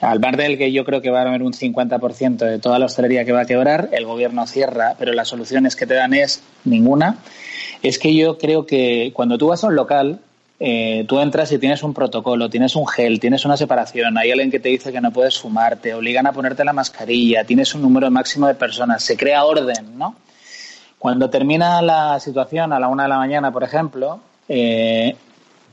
Al 0.01 0.19
bar 0.19 0.37
del 0.37 0.59
que 0.59 0.73
yo 0.73 0.85
creo 0.85 1.01
que 1.01 1.11
va 1.11 1.21
a 1.21 1.29
haber 1.29 1.45
un 1.45 1.53
50% 1.53 2.39
de 2.39 2.59
toda 2.59 2.81
la 2.81 2.87
hostelería 2.87 3.25
que 3.25 3.31
va 3.31 3.43
a 3.43 3.47
quebrar, 3.47 3.89
el 3.93 4.05
gobierno 4.05 4.49
cierra, 4.49 4.97
pero 4.99 5.13
las 5.13 5.29
soluciones 5.29 5.77
que 5.77 5.87
te 5.87 5.95
dan 5.95 6.13
es 6.13 6.43
ninguna. 6.65 7.19
Es 7.85 7.99
que 7.99 8.15
yo 8.15 8.39
creo 8.39 8.65
que 8.65 9.13
cuando 9.13 9.37
tú 9.37 9.49
vas 9.49 9.63
a 9.63 9.67
un 9.67 9.77
local, 9.77 10.19
eh, 10.59 11.05
tú 11.07 11.21
entras 11.21 11.53
y 11.53 11.59
tienes 11.59 11.83
un 11.83 11.93
protocolo, 11.93 12.49
tienes 12.49 12.77
un 12.77 12.87
gel, 12.87 13.21
tienes 13.21 13.45
una 13.45 13.59
separación, 13.59 14.17
hay 14.17 14.31
alguien 14.31 14.51
que 14.51 14.59
te 14.59 14.71
dice 14.71 14.91
que 14.91 15.03
no 15.03 15.13
puedes 15.13 15.39
fumar, 15.39 15.77
te 15.77 15.93
obligan 15.93 16.27
a 16.27 16.33
ponerte 16.33 16.65
la 16.65 16.73
mascarilla, 16.73 17.45
tienes 17.45 17.75
un 17.75 17.83
número 17.83 18.11
máximo 18.11 18.47
de 18.47 18.55
personas, 18.55 19.03
se 19.03 19.19
crea 19.19 19.45
orden, 19.45 19.99
¿no? 19.99 20.17
Cuando 20.99 21.29
termina 21.29 21.83
la 21.83 22.19
situación 22.21 22.73
a 22.73 22.81
la 22.81 22.89
una 22.89 23.03
de 23.03 23.11
la 23.11 23.19
mañana, 23.19 23.53
por 23.53 23.65
ejemplo, 23.65 24.19
eh, 24.49 25.15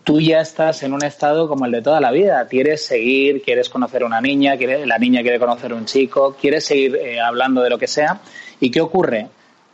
tú 0.04 0.20
ya 0.20 0.42
estás 0.42 0.84
en 0.84 0.92
un 0.92 1.06
estado 1.06 1.48
como 1.48 1.66
el 1.66 1.72
de 1.72 1.82
toda 1.82 2.02
la 2.02 2.12
vida. 2.12 2.46
Quieres 2.50 2.86
seguir, 2.86 3.42
quieres 3.42 3.70
conocer 3.70 4.04
a 4.04 4.08
una 4.08 4.20
niña, 4.20 4.58
quiere, 4.58 4.86
la 4.86 4.98
niña 4.98 5.22
quiere 5.22 5.40
conocer 5.40 5.72
a 5.72 5.76
un 5.76 5.86
chico, 5.86 6.36
quieres 6.42 6.66
seguir 6.66 6.98
eh, 6.98 7.22
hablando 7.22 7.62
de 7.62 7.70
lo 7.70 7.78
que 7.78 7.88
sea. 7.88 8.20
¿Y 8.60 8.70
qué 8.70 8.82
ocurre? 8.82 9.30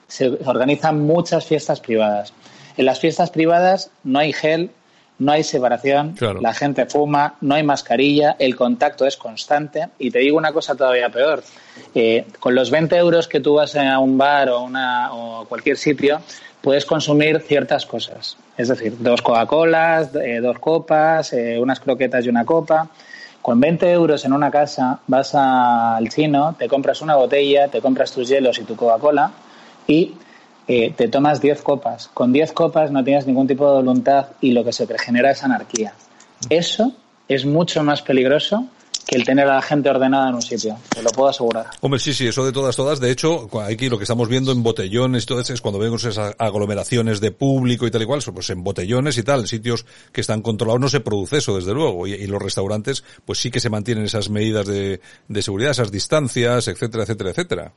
Se 0.08 0.38
organizan 0.46 1.02
muchas 1.02 1.46
fiestas 1.46 1.80
privadas. 1.80 2.34
En 2.78 2.86
las 2.86 3.00
fiestas 3.00 3.32
privadas 3.32 3.91
no 4.04 4.20
hay 4.20 4.34
gel, 4.34 4.72
no 5.20 5.32
hay 5.32 5.43
separación, 5.43 6.13
claro. 6.13 6.41
la 6.41 6.54
gente 6.54 6.86
fuma, 6.86 7.36
no 7.41 7.56
hay 7.56 7.63
mascarilla, 7.63 8.36
el 8.38 8.56
contacto 8.56 9.06
es 9.06 9.17
constante. 9.17 9.88
Y 9.98 10.12
te 10.12 10.20
digo 10.20 10.38
una 10.38 10.52
cosa 10.52 10.76
todavía 10.76 11.10
peor. 11.10 11.43
Eh, 11.96 12.26
con 12.39 12.54
los 12.54 12.70
20 12.70 12.96
euros 12.98 13.28
que 13.28 13.39
tú 13.39 13.56
vas 13.56 13.76
a 13.76 13.98
un 14.00 14.17
bar 14.17 14.50
o, 14.50 14.62
una, 14.62 15.13
o 15.13 15.46
cualquier 15.46 15.78
sitio, 15.78 16.22
puedes 16.62 16.86
consumir 16.86 17.39
ciertas 17.39 17.86
cosas. 17.86 18.38
Es 18.58 18.67
decir, 18.67 18.96
dos 19.00 19.22
Coca-Colas, 19.22 20.12
eh, 20.15 20.39
dos 20.39 20.60
copas, 20.60 21.34
eh, 21.34 21.58
unas 21.60 21.80
croquetas 21.80 22.26
y 22.26 22.30
una 22.30 22.46
copa. 22.46 22.88
Con 23.41 23.60
20 23.60 23.91
euros 23.91 24.26
en 24.26 24.34
una 24.34 24.52
casa 24.52 25.00
vas 25.08 25.34
al 25.34 26.10
chino, 26.10 26.56
te 26.58 26.67
compras 26.67 27.02
una 27.02 27.15
botella, 27.15 27.70
te 27.70 27.82
compras 27.82 28.12
tus 28.12 28.28
hielos 28.28 28.60
y 28.60 28.63
tu 28.63 28.76
Coca-Cola 28.76 29.32
y 29.88 30.13
eh, 30.67 30.93
te 30.95 31.08
tomas 31.08 31.41
10 31.41 31.62
copas. 31.62 32.10
Con 32.13 32.34
10 32.34 32.52
copas 32.52 32.91
no 32.91 33.04
tienes 33.04 33.26
ningún 33.26 33.47
tipo 33.47 33.65
de 33.67 33.78
voluntad 33.78 34.28
y 34.41 34.52
lo 34.52 34.63
que 34.63 34.73
se 34.73 34.86
te 34.86 34.97
genera 35.00 35.32
es 35.32 35.43
anarquía. 35.43 35.93
Eso 36.50 36.93
es 37.28 37.45
mucho 37.45 37.84
más 37.84 38.02
peligroso 38.02 38.67
que 39.08 39.15
el 39.15 39.23
tener 39.23 39.47
a 39.47 39.56
la 39.56 39.62
gente 39.62 39.89
ordenada 39.89 40.28
en 40.28 40.36
un 40.36 40.41
sitio, 40.41 40.78
te 40.93 41.02
lo 41.02 41.10
puedo 41.12 41.30
asegurar. 41.30 41.67
Hombre, 41.80 42.00
sí, 42.00 42.13
sí, 42.13 42.28
eso 42.28 42.45
de 42.45 42.52
todas, 42.52 42.76
todas. 42.76 43.00
De 43.00 43.10
hecho, 43.10 43.50
aquí 43.62 43.88
lo 43.88 43.97
que 43.97 44.04
estamos 44.04 44.28
viendo 44.28 44.52
en 44.52 44.63
botellones 44.63 45.23
y 45.23 45.26
todo 45.26 45.39
eso 45.39 45.54
es 45.54 45.62
cuando 45.62 45.80
vemos 45.80 46.04
esas 46.04 46.36
aglomeraciones 46.38 47.21
de 47.21 47.32
público 47.32 47.88
y 47.88 47.91
tal 47.91 48.02
y 48.02 48.06
cual, 48.06 48.21
pues 48.34 48.50
en 48.50 48.63
botellones 48.63 49.17
y 49.17 49.23
tal, 49.23 49.41
en 49.41 49.47
sitios 49.47 49.86
que 50.12 50.19
están 50.19 50.41
controlados 50.41 50.82
no 50.82 50.89
se 50.89 51.00
produce 51.00 51.38
eso, 51.38 51.56
desde 51.56 51.73
luego. 51.73 52.06
Y, 52.06 52.28
los 52.28 52.41
restaurantes, 52.41 53.06
pues 53.23 53.39
sí 53.39 53.50
que 53.50 53.62
se 53.62 53.69
mantienen 53.69 54.04
esas 54.04 54.30
medidas 54.30 54.67
de, 54.67 55.00
de 55.30 55.41
seguridad, 55.41 55.71
esas 55.71 55.91
distancias, 55.91 56.67
etcétera, 56.67 57.04
etcétera, 57.04 57.30
etcétera. 57.30 57.73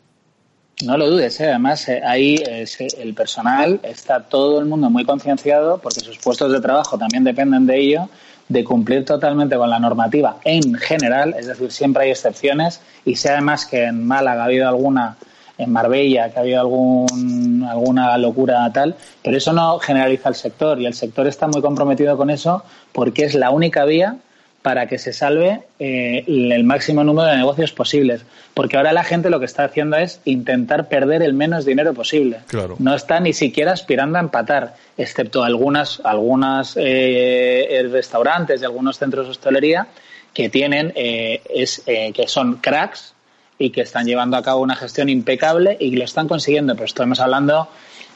No 0.84 0.96
lo 0.96 1.10
dudes, 1.10 1.38
¿eh? 1.40 1.48
además 1.48 1.86
eh, 1.88 2.00
ahí 2.04 2.36
eh, 2.46 2.64
el 2.98 3.12
personal 3.12 3.80
está 3.82 4.20
todo 4.20 4.60
el 4.60 4.64
mundo 4.64 4.88
muy 4.88 5.04
concienciado 5.04 5.78
porque 5.78 6.00
sus 6.00 6.16
puestos 6.18 6.50
de 6.52 6.60
trabajo 6.60 6.96
también 6.96 7.22
dependen 7.22 7.66
de 7.66 7.78
ello, 7.78 8.08
de 8.48 8.64
cumplir 8.64 9.04
totalmente 9.04 9.56
con 9.56 9.68
la 9.68 9.78
normativa 9.78 10.38
en 10.42 10.74
general, 10.74 11.34
es 11.38 11.48
decir, 11.48 11.70
siempre 11.70 12.04
hay 12.04 12.10
excepciones 12.10 12.80
y 13.04 13.16
sé 13.16 13.28
además 13.28 13.66
que 13.66 13.84
en 13.84 14.06
Málaga 14.06 14.42
ha 14.42 14.46
habido 14.46 14.68
alguna, 14.68 15.18
en 15.58 15.70
Marbella, 15.70 16.30
que 16.30 16.38
ha 16.38 16.42
habido 16.42 16.60
algún, 16.60 17.66
alguna 17.68 18.16
locura 18.16 18.72
tal, 18.72 18.96
pero 19.22 19.36
eso 19.36 19.52
no 19.52 19.78
generaliza 19.80 20.30
el 20.30 20.34
sector 20.34 20.80
y 20.80 20.86
el 20.86 20.94
sector 20.94 21.26
está 21.26 21.46
muy 21.46 21.60
comprometido 21.60 22.16
con 22.16 22.30
eso 22.30 22.64
porque 22.92 23.24
es 23.24 23.34
la 23.34 23.50
única 23.50 23.84
vía 23.84 24.16
para 24.62 24.86
que 24.86 24.98
se 24.98 25.12
salve 25.12 25.62
eh, 25.78 26.24
el 26.26 26.64
máximo 26.64 27.02
número 27.02 27.28
de 27.28 27.36
negocios 27.36 27.72
posibles. 27.72 28.24
Porque 28.52 28.76
ahora 28.76 28.92
la 28.92 29.04
gente 29.04 29.30
lo 29.30 29.38
que 29.38 29.46
está 29.46 29.64
haciendo 29.64 29.96
es 29.96 30.20
intentar 30.24 30.88
perder 30.88 31.22
el 31.22 31.32
menos 31.32 31.64
dinero 31.64 31.94
posible. 31.94 32.40
Claro. 32.46 32.76
No 32.78 32.94
está 32.94 33.20
ni 33.20 33.32
siquiera 33.32 33.72
aspirando 33.72 34.18
a 34.18 34.20
empatar, 34.20 34.74
excepto 34.98 35.44
algunas, 35.44 36.00
algunas 36.04 36.74
eh, 36.76 37.88
restaurantes 37.90 38.60
y 38.60 38.64
algunos 38.64 38.98
centros 38.98 39.26
de 39.26 39.30
hostelería 39.30 39.86
que 40.34 40.48
tienen, 40.48 40.92
eh, 40.94 41.42
es, 41.48 41.82
eh, 41.86 42.12
que 42.12 42.28
son 42.28 42.56
cracks 42.56 43.14
y 43.58 43.70
que 43.70 43.82
están 43.82 44.06
llevando 44.06 44.36
a 44.36 44.42
cabo 44.42 44.62
una 44.62 44.76
gestión 44.76 45.08
impecable 45.08 45.76
y 45.80 45.90
lo 45.96 46.04
están 46.04 46.28
consiguiendo. 46.28 46.74
Pero 46.74 46.86
estamos 46.86 47.20
hablando 47.20 47.68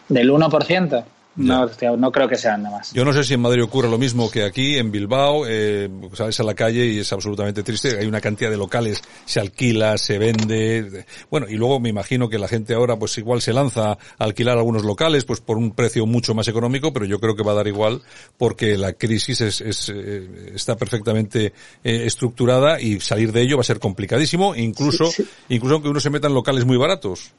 del 0.09 0.31
1%. 0.31 1.05
No, 1.37 1.69
no 1.97 2.13
creo 2.13 2.29
que 2.29 2.37
sean 2.37 2.63
nada 2.63 2.79
más. 2.79 2.93
Yo 2.93 3.05
no 3.05 3.13
sé 3.13 3.25
si 3.25 3.35
en 3.35 3.41
Madrid 3.41 3.63
ocurre 3.63 3.89
lo 3.89 3.99
mismo 3.99 4.31
que 4.31 4.45
aquí, 4.45 4.77
en 4.77 4.93
Bilbao, 4.93 5.45
eh, 5.49 5.89
sales 6.13 6.39
a 6.39 6.45
la 6.45 6.55
calle 6.55 6.87
y 6.87 6.99
es 7.01 7.13
absolutamente 7.13 7.63
triste. 7.63 7.99
Hay 7.99 8.07
una 8.07 8.21
cantidad 8.21 8.51
de 8.51 8.57
locales, 8.57 9.03
se 9.25 9.41
alquila, 9.41 9.99
se 9.99 10.19
vende. 10.19 11.05
Bueno, 11.31 11.47
y 11.49 11.55
luego 11.55 11.81
me 11.81 11.89
imagino 11.89 12.29
que 12.29 12.39
la 12.39 12.47
gente 12.47 12.75
ahora 12.75 12.97
pues 12.97 13.19
igual 13.19 13.43
se 13.43 13.53
lanza 13.53 13.93
a 13.93 13.99
alquilar 14.19 14.59
algunos 14.59 14.85
locales 14.85 15.25
pues 15.25 15.41
por 15.41 15.57
un 15.57 15.73
precio 15.73 16.07
mucho 16.07 16.35
más 16.35 16.47
económico, 16.47 16.93
pero 16.93 17.05
yo 17.05 17.19
creo 17.19 17.35
que 17.35 17.43
va 17.43 17.53
a 17.53 17.57
dar 17.57 17.67
igual 17.67 18.03
porque 18.39 18.77
la 18.77 18.93
crisis 18.93 19.41
es, 19.41 19.61
es 19.61 19.89
eh, 19.89 20.53
está 20.55 20.77
perfectamente 20.77 21.47
eh, 21.83 22.03
estructurada 22.05 22.81
y 22.81 23.01
salir 23.01 23.33
de 23.33 23.43
ello 23.43 23.57
va 23.57 23.63
a 23.63 23.65
ser 23.65 23.81
complicadísimo, 23.81 24.55
incluso, 24.55 25.07
sí, 25.07 25.25
sí. 25.25 25.29
incluso 25.49 25.75
aunque 25.75 25.89
uno 25.89 26.01
se 26.01 26.11
meta 26.11 26.29
en 26.29 26.35
locales 26.35 26.65
muy 26.65 26.77
baratos. 26.77 27.33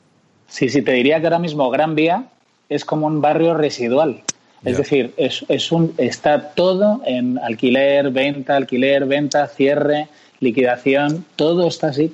Sí, 0.47 0.69
sí, 0.69 0.81
te 0.81 0.91
diría 0.91 1.19
que 1.19 1.27
ahora 1.27 1.39
mismo 1.39 1.69
Gran 1.69 1.95
Vía 1.95 2.29
es 2.69 2.85
como 2.85 3.07
un 3.07 3.21
barrio 3.21 3.53
residual. 3.53 4.21
Es 4.63 4.77
decir, 4.77 5.13
es, 5.17 5.45
es 5.47 5.71
un, 5.71 5.93
está 5.97 6.49
todo 6.55 7.01
en 7.05 7.37
alquiler, 7.37 8.09
venta, 8.09 8.55
alquiler, 8.55 9.05
venta, 9.05 9.47
cierre, 9.47 10.07
liquidación, 10.39 11.23
todo 11.35 11.67
está 11.67 11.89
así. 11.89 12.11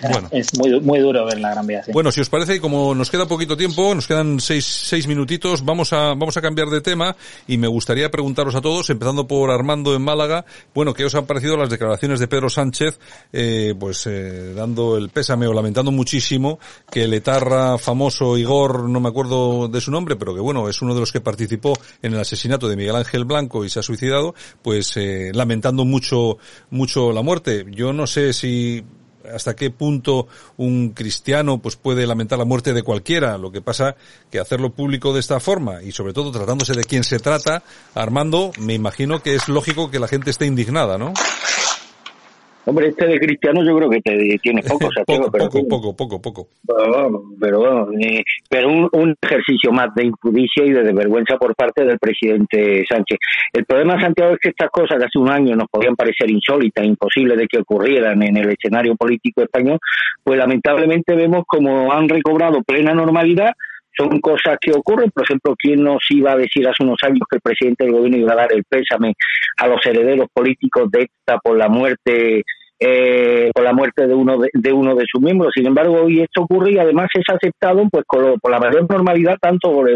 Es 0.30 0.56
muy, 0.58 0.80
muy 0.80 0.98
duro 1.00 1.24
ver 1.24 1.40
la 1.40 1.50
Gran 1.50 1.66
Vía. 1.66 1.82
Bueno, 1.92 2.12
si 2.12 2.20
os 2.20 2.28
parece, 2.28 2.60
como 2.60 2.94
nos 2.94 3.10
queda 3.10 3.26
poquito 3.26 3.56
tiempo, 3.56 3.94
nos 3.94 4.06
quedan 4.06 4.40
seis, 4.40 4.64
seis 4.64 5.06
minutitos, 5.06 5.64
vamos 5.64 5.92
a, 5.92 6.14
vamos 6.14 6.36
a 6.36 6.42
cambiar 6.42 6.68
de 6.68 6.80
tema 6.80 7.16
y 7.46 7.56
me 7.56 7.66
gustaría 7.66 8.10
preguntaros 8.10 8.54
a 8.54 8.60
todos, 8.60 8.90
empezando 8.90 9.26
por 9.26 9.50
Armando 9.50 9.94
en 9.94 10.02
Málaga, 10.02 10.44
bueno, 10.74 10.92
¿qué 10.92 11.04
os 11.04 11.14
han 11.14 11.26
parecido 11.26 11.56
las 11.56 11.70
declaraciones 11.70 12.20
de 12.20 12.28
Pedro 12.28 12.50
Sánchez, 12.50 12.98
eh, 13.32 13.74
pues 13.78 14.06
eh, 14.06 14.52
dando 14.54 14.96
el 14.96 15.08
pésame 15.08 15.46
o 15.46 15.52
lamentando 15.52 15.90
muchísimo 15.90 16.58
que 16.90 17.04
el 17.04 17.14
etarra 17.14 17.78
famoso 17.78 18.36
Igor, 18.36 18.88
no 18.88 19.00
me 19.00 19.08
acuerdo 19.08 19.68
de 19.68 19.80
su 19.80 19.90
nombre, 19.90 20.16
pero 20.16 20.34
que 20.34 20.40
bueno, 20.40 20.68
es 20.68 20.82
uno 20.82 20.94
de 20.94 21.00
los 21.00 21.12
que 21.12 21.20
participó 21.20 21.72
en 22.02 22.14
el 22.14 22.20
asesinato 22.20 22.68
de 22.68 22.76
Miguel 22.76 22.96
Ángel 22.96 23.24
Blanco 23.24 23.64
y 23.64 23.70
se 23.70 23.80
ha 23.80 23.82
suicidado, 23.82 24.34
pues 24.62 24.96
eh, 24.96 25.30
lamentando 25.32 25.84
mucho, 25.84 26.38
mucho 26.70 27.12
la 27.12 27.22
muerte. 27.22 27.64
Yo 27.70 27.92
no 27.92 28.06
sé 28.06 28.32
si 28.32 28.84
hasta 29.34 29.56
qué 29.56 29.70
punto 29.70 30.28
un 30.56 30.90
cristiano 30.90 31.58
pues 31.58 31.76
puede 31.76 32.06
lamentar 32.06 32.38
la 32.38 32.44
muerte 32.44 32.72
de 32.72 32.82
cualquiera. 32.82 33.38
Lo 33.38 33.50
que 33.50 33.62
pasa 33.62 33.96
que 34.30 34.38
hacerlo 34.38 34.70
público 34.70 35.12
de 35.12 35.20
esta 35.20 35.40
forma 35.40 35.82
y 35.82 35.92
sobre 35.92 36.12
todo 36.12 36.30
tratándose 36.30 36.74
de 36.74 36.84
quien 36.84 37.04
se 37.04 37.18
trata, 37.18 37.62
Armando, 37.94 38.52
me 38.58 38.74
imagino 38.74 39.22
que 39.22 39.34
es 39.34 39.48
lógico 39.48 39.90
que 39.90 39.98
la 39.98 40.08
gente 40.08 40.30
esté 40.30 40.46
indignada, 40.46 40.98
¿no? 40.98 41.12
Hombre, 42.68 42.88
este 42.88 43.06
de 43.06 43.20
cristiano 43.20 43.62
yo 43.64 43.76
creo 43.76 43.88
que 43.88 44.00
te 44.00 44.38
tiene 44.42 44.60
poco, 44.62 44.88
poco, 45.06 45.30
pero, 45.30 45.48
poco, 45.48 45.96
poco, 45.96 46.20
poco, 46.20 46.48
Pero, 47.40 47.58
bueno, 47.58 48.02
pero 48.50 48.68
un, 48.92 49.14
ejercicio 49.22 49.70
más 49.70 49.94
de 49.94 50.06
impudicia 50.06 50.64
y 50.64 50.72
de 50.72 50.82
desvergüenza 50.82 51.36
por 51.38 51.54
parte 51.54 51.84
del 51.84 51.96
presidente 52.00 52.84
Sánchez. 52.88 53.18
El 53.52 53.64
problema, 53.66 54.00
Santiago, 54.00 54.32
es 54.32 54.40
que 54.40 54.48
estas 54.48 54.70
cosas 54.70 54.98
que 54.98 55.04
hace 55.04 55.18
un 55.18 55.30
año 55.30 55.54
nos 55.54 55.68
podían 55.68 55.94
parecer 55.94 56.28
insólitas, 56.28 56.84
imposibles 56.84 57.38
de 57.38 57.46
que 57.46 57.60
ocurrieran 57.60 58.20
en 58.24 58.36
el 58.36 58.50
escenario 58.50 58.96
político 58.96 59.42
español, 59.42 59.78
pues 60.24 60.36
lamentablemente 60.36 61.14
vemos 61.14 61.44
como 61.46 61.92
han 61.92 62.08
recobrado 62.08 62.64
plena 62.64 62.92
normalidad 62.92 63.52
son 63.96 64.20
cosas 64.20 64.58
que 64.60 64.72
ocurren. 64.72 65.10
Por 65.10 65.24
ejemplo, 65.24 65.54
¿quién 65.58 65.82
nos 65.82 66.02
iba 66.10 66.32
a 66.32 66.36
decir 66.36 66.66
hace 66.68 66.82
unos 66.82 66.98
años 67.02 67.22
que 67.28 67.36
el 67.36 67.42
presidente 67.42 67.84
del 67.84 67.94
gobierno 67.94 68.18
iba 68.18 68.32
a 68.32 68.36
dar 68.36 68.52
el 68.52 68.64
pésame 68.64 69.14
a 69.58 69.66
los 69.68 69.84
herederos 69.84 70.28
políticos 70.32 70.90
de 70.90 71.02
esta 71.02 71.38
por 71.38 71.56
la 71.56 71.68
muerte 71.68 72.42
eh, 72.78 73.50
por 73.54 73.64
la 73.64 73.72
muerte 73.72 74.06
de 74.06 74.14
uno 74.14 74.38
de, 74.52 74.72
uno 74.72 74.94
de 74.94 75.06
sus 75.10 75.20
miembros. 75.22 75.52
Sin 75.54 75.66
embargo, 75.66 76.02
hoy 76.02 76.20
esto 76.20 76.42
ocurre 76.42 76.72
y 76.72 76.78
además 76.78 77.08
es 77.14 77.24
aceptado 77.28 77.88
pues 77.90 78.04
por 78.06 78.50
la 78.50 78.58
mayor 78.58 78.86
normalidad 78.88 79.38
tanto 79.40 79.72
por 79.72 79.90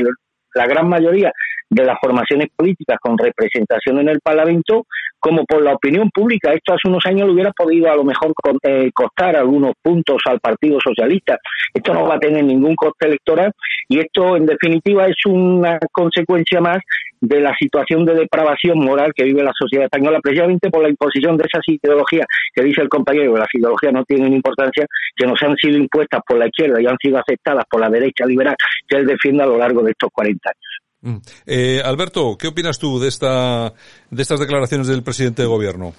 la 0.55 0.67
gran 0.67 0.89
mayoría 0.89 1.31
de 1.71 1.85
las 1.85 1.99
formaciones 2.01 2.49
políticas 2.55 2.99
con 3.01 3.17
representación 3.17 4.01
en 4.01 4.09
el 4.09 4.21
Parlamento 4.21 4.87
como 5.21 5.45
por 5.45 5.63
la 5.63 5.75
opinión 5.75 6.11
pública. 6.11 6.53
Esto 6.53 6.75
hace 6.75 6.89
unos 6.89 7.05
años 7.07 7.29
le 7.29 7.35
hubiera 7.35 7.53
podido 7.53 7.91
a 7.91 7.97
lo 7.97 8.05
mejor 8.05 8.33
eh, 8.63 8.91
costar 8.93 9.37
algunos 9.37 9.75
puntos 9.81 10.21
al 10.27 10.41
Partido 10.41 10.79
Socialista. 10.83 11.39
Esto 11.73 11.95
no 11.95 12.07
va 12.07 12.17
a 12.17 12.21
tener 12.21 12.43
ningún 12.43 12.75
coste 12.75 13.07
electoral 13.07 13.53
y 13.89 14.01
esto 14.01 14.37
en 14.37 14.47
definitiva 14.47 15.07
es 15.07 15.17
una 15.27 15.79
consecuencia 15.93 16.61
más 16.61 16.79
de 17.21 17.41
la 17.41 17.55
situación 17.55 18.05
de 18.07 18.15
depravación 18.15 18.79
moral 18.79 19.13
que 19.15 19.25
vive 19.25 19.43
la 19.43 19.53
sociedad 19.57 19.85
española 19.85 20.21
precisamente 20.23 20.71
por 20.71 20.83
la 20.83 20.89
imposición 20.89 21.37
de 21.37 21.45
esas 21.47 21.63
ideologías 21.67 22.27
que 22.55 22.65
dice 22.65 22.81
el 22.81 22.89
compañero 22.89 23.35
que 23.35 23.41
las 23.41 23.55
ideologías 23.55 23.93
no 23.93 24.05
tienen 24.05 24.33
importancia 24.33 24.87
que 25.15 25.27
nos 25.27 25.41
han 25.43 25.55
sido 25.57 25.77
impuestas 25.77 26.23
por 26.27 26.39
la 26.39 26.47
izquierda 26.47 26.81
y 26.81 26.87
han 26.87 26.97
sido 27.01 27.19
aceptadas 27.19 27.65
por 27.71 27.81
la 27.81 27.91
derecha 27.91 28.25
liberal 28.25 28.57
que 28.89 28.97
él 28.97 29.07
defiende 29.07 29.43
a 29.43 29.47
lo 29.47 29.59
largo 29.59 29.83
de 29.83 29.91
estos 29.91 30.09
40 30.13 30.49
años. 30.49 30.81
Mm. 31.03 31.17
Eh, 31.47 31.83
Alberto, 31.85 32.37
¿qué 32.39 32.49
opinas 32.49 32.79
tú 32.79 32.99
de 32.99 33.09
esta 33.09 33.73
de 34.11 34.23
estas 34.23 34.41
declaraciones 34.41 34.87
del 34.87 35.03
presidente 35.03 35.43
de 35.43 35.49
gobierno? 35.49 35.95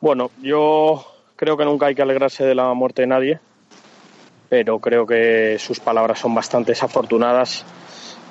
Bueno, 0.00 0.30
yo 0.42 1.04
creo 1.36 1.56
que 1.56 1.64
nunca 1.64 1.86
hay 1.86 1.94
que 1.94 2.02
alegrarse 2.02 2.44
de 2.44 2.54
la 2.54 2.72
muerte 2.74 3.02
de 3.02 3.08
nadie, 3.08 3.40
pero 4.48 4.78
creo 4.78 5.06
que 5.06 5.56
sus 5.58 5.80
palabras 5.80 6.18
son 6.18 6.34
bastante 6.34 6.72
desafortunadas, 6.72 7.64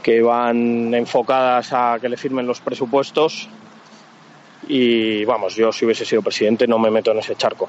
que 0.04 0.22
van 0.22 0.94
enfocadas 0.94 1.74
a 1.74 1.98
que 2.00 2.10
le 2.10 2.18
firmen 2.18 2.46
los 2.46 2.62
presupuestos 2.62 3.50
y 4.68 5.26
vamos, 5.26 5.56
yo 5.56 5.72
si 5.72 5.86
hubiese 5.86 6.06
sido 6.06 6.22
presidente 6.22 6.68
no 6.68 6.80
me 6.80 6.90
meto 6.90 7.12
en 7.12 7.20
ese 7.20 7.36
charco. 7.36 7.68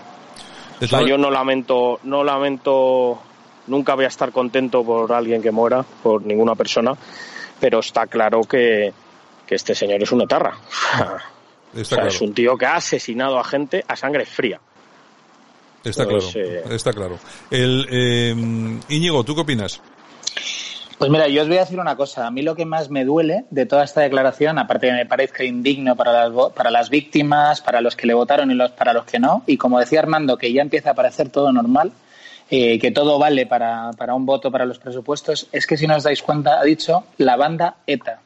O 0.81 0.87
sea, 0.87 1.03
yo 1.03 1.17
no 1.17 1.31
lamento, 1.31 2.01
no 2.05 2.23
lamento, 2.23 3.19
nunca 3.67 3.95
voy 3.95 4.05
a 4.05 4.09
estar 4.09 4.31
contento 4.33 4.85
por 4.85 5.11
alguien 5.13 5.41
que 5.41 5.51
muera, 5.51 5.85
por 6.03 6.25
ninguna 6.25 6.55
persona, 6.55 6.95
pero 7.61 7.81
está 7.81 8.07
claro 8.07 8.43
que, 8.43 8.93
este 9.49 9.75
señor 9.75 10.03
es 10.03 10.13
una 10.13 10.27
tarra. 10.27 10.59
Es 11.75 12.23
un 12.23 12.33
tío 12.33 12.57
que 12.57 12.65
ha 12.65 12.77
asesinado 12.77 13.39
a 13.39 13.45
gente 13.45 13.85
a 13.87 13.97
sangre 13.97 14.25
fría. 14.25 14.59
Está 15.85 16.05
pues, 16.09 16.33
claro, 16.33 16.49
eh, 16.49 16.65
está 16.71 16.93
claro. 16.93 17.19
El, 17.51 17.87
eh, 17.91 18.35
Íñigo, 18.89 19.23
¿tú 19.25 19.35
qué 19.35 19.43
opinas? 19.43 19.83
Pues 20.99 21.11
mira, 21.11 21.29
yo 21.29 21.43
os 21.43 21.49
voy 21.49 21.59
a 21.59 21.61
decir 21.61 21.79
una 21.79 21.95
cosa. 21.95 22.27
A 22.27 22.31
mí 22.31 22.41
lo 22.41 22.57
que 22.57 22.65
más 22.65 22.89
me 22.89 23.05
duele 23.05 23.45
de 23.51 23.67
toda 23.67 23.85
esta 23.85 24.01
declaración, 24.01 24.59
aparte 24.59 24.87
de 24.87 24.93
que 24.93 24.99
me 24.99 25.07
parezca 25.07 25.45
indigno 25.45 25.95
para 25.95 26.29
las, 26.29 26.53
para 26.53 26.71
las 26.71 26.89
víctimas, 26.89 27.61
para 27.61 27.83
los 27.83 27.95
que 27.95 28.07
le 28.07 28.15
votaron 28.15 28.51
y 28.51 28.55
los, 28.55 28.71
para 28.71 28.95
los 28.95 29.05
que 29.05 29.19
no, 29.19 29.43
y 29.47 29.59
como 29.59 29.79
decía 29.79 30.01
Armando, 30.01 30.39
que 30.39 30.53
ya 30.53 30.63
empieza 30.63 30.93
a 30.93 30.95
parecer 30.95 31.29
todo 31.29 31.53
normal, 31.53 31.93
eh, 32.51 32.79
que 32.79 32.91
todo 32.91 33.19
vale 33.19 33.47
para, 33.47 33.91
para 33.97 34.15
un 34.15 34.27
voto 34.27 34.51
para 34.51 34.65
los 34.65 34.79
presupuestos, 34.79 35.49
es 35.53 35.67
que 35.67 35.77
si 35.77 35.87
no 35.87 35.97
os 35.97 36.05
dais 36.05 36.23
cuenta, 36.23 36.61
ha 36.61 36.65
dicho 36.65 37.05
la 37.19 37.37
banda 37.37 37.77
ETA. 37.87 38.21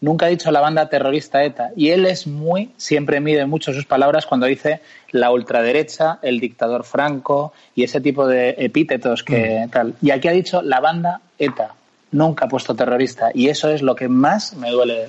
Nunca 0.00 0.26
ha 0.26 0.28
dicho 0.28 0.50
la 0.50 0.60
banda 0.60 0.88
terrorista 0.88 1.42
ETA. 1.44 1.70
Y 1.76 1.88
él 1.88 2.04
es 2.04 2.26
muy, 2.26 2.72
siempre 2.76 3.20
mide 3.20 3.46
mucho 3.46 3.72
sus 3.72 3.86
palabras 3.86 4.26
cuando 4.26 4.46
dice 4.46 4.80
la 5.12 5.30
ultraderecha, 5.30 6.18
el 6.20 6.40
dictador 6.40 6.84
Franco 6.84 7.54
y 7.74 7.84
ese 7.84 8.02
tipo 8.02 8.26
de 8.26 8.50
epítetos 8.58 9.22
que 9.22 9.64
mm. 9.66 9.70
tal. 9.70 9.94
Y 10.02 10.10
aquí 10.10 10.28
ha 10.28 10.32
dicho 10.32 10.60
la 10.60 10.80
banda 10.80 11.22
ETA. 11.38 11.74
Nunca 12.12 12.44
ha 12.44 12.48
puesto 12.48 12.74
terrorista. 12.74 13.30
Y 13.32 13.48
eso 13.48 13.70
es 13.70 13.80
lo 13.80 13.94
que 13.94 14.08
más 14.08 14.54
me 14.54 14.70
duele. 14.70 15.08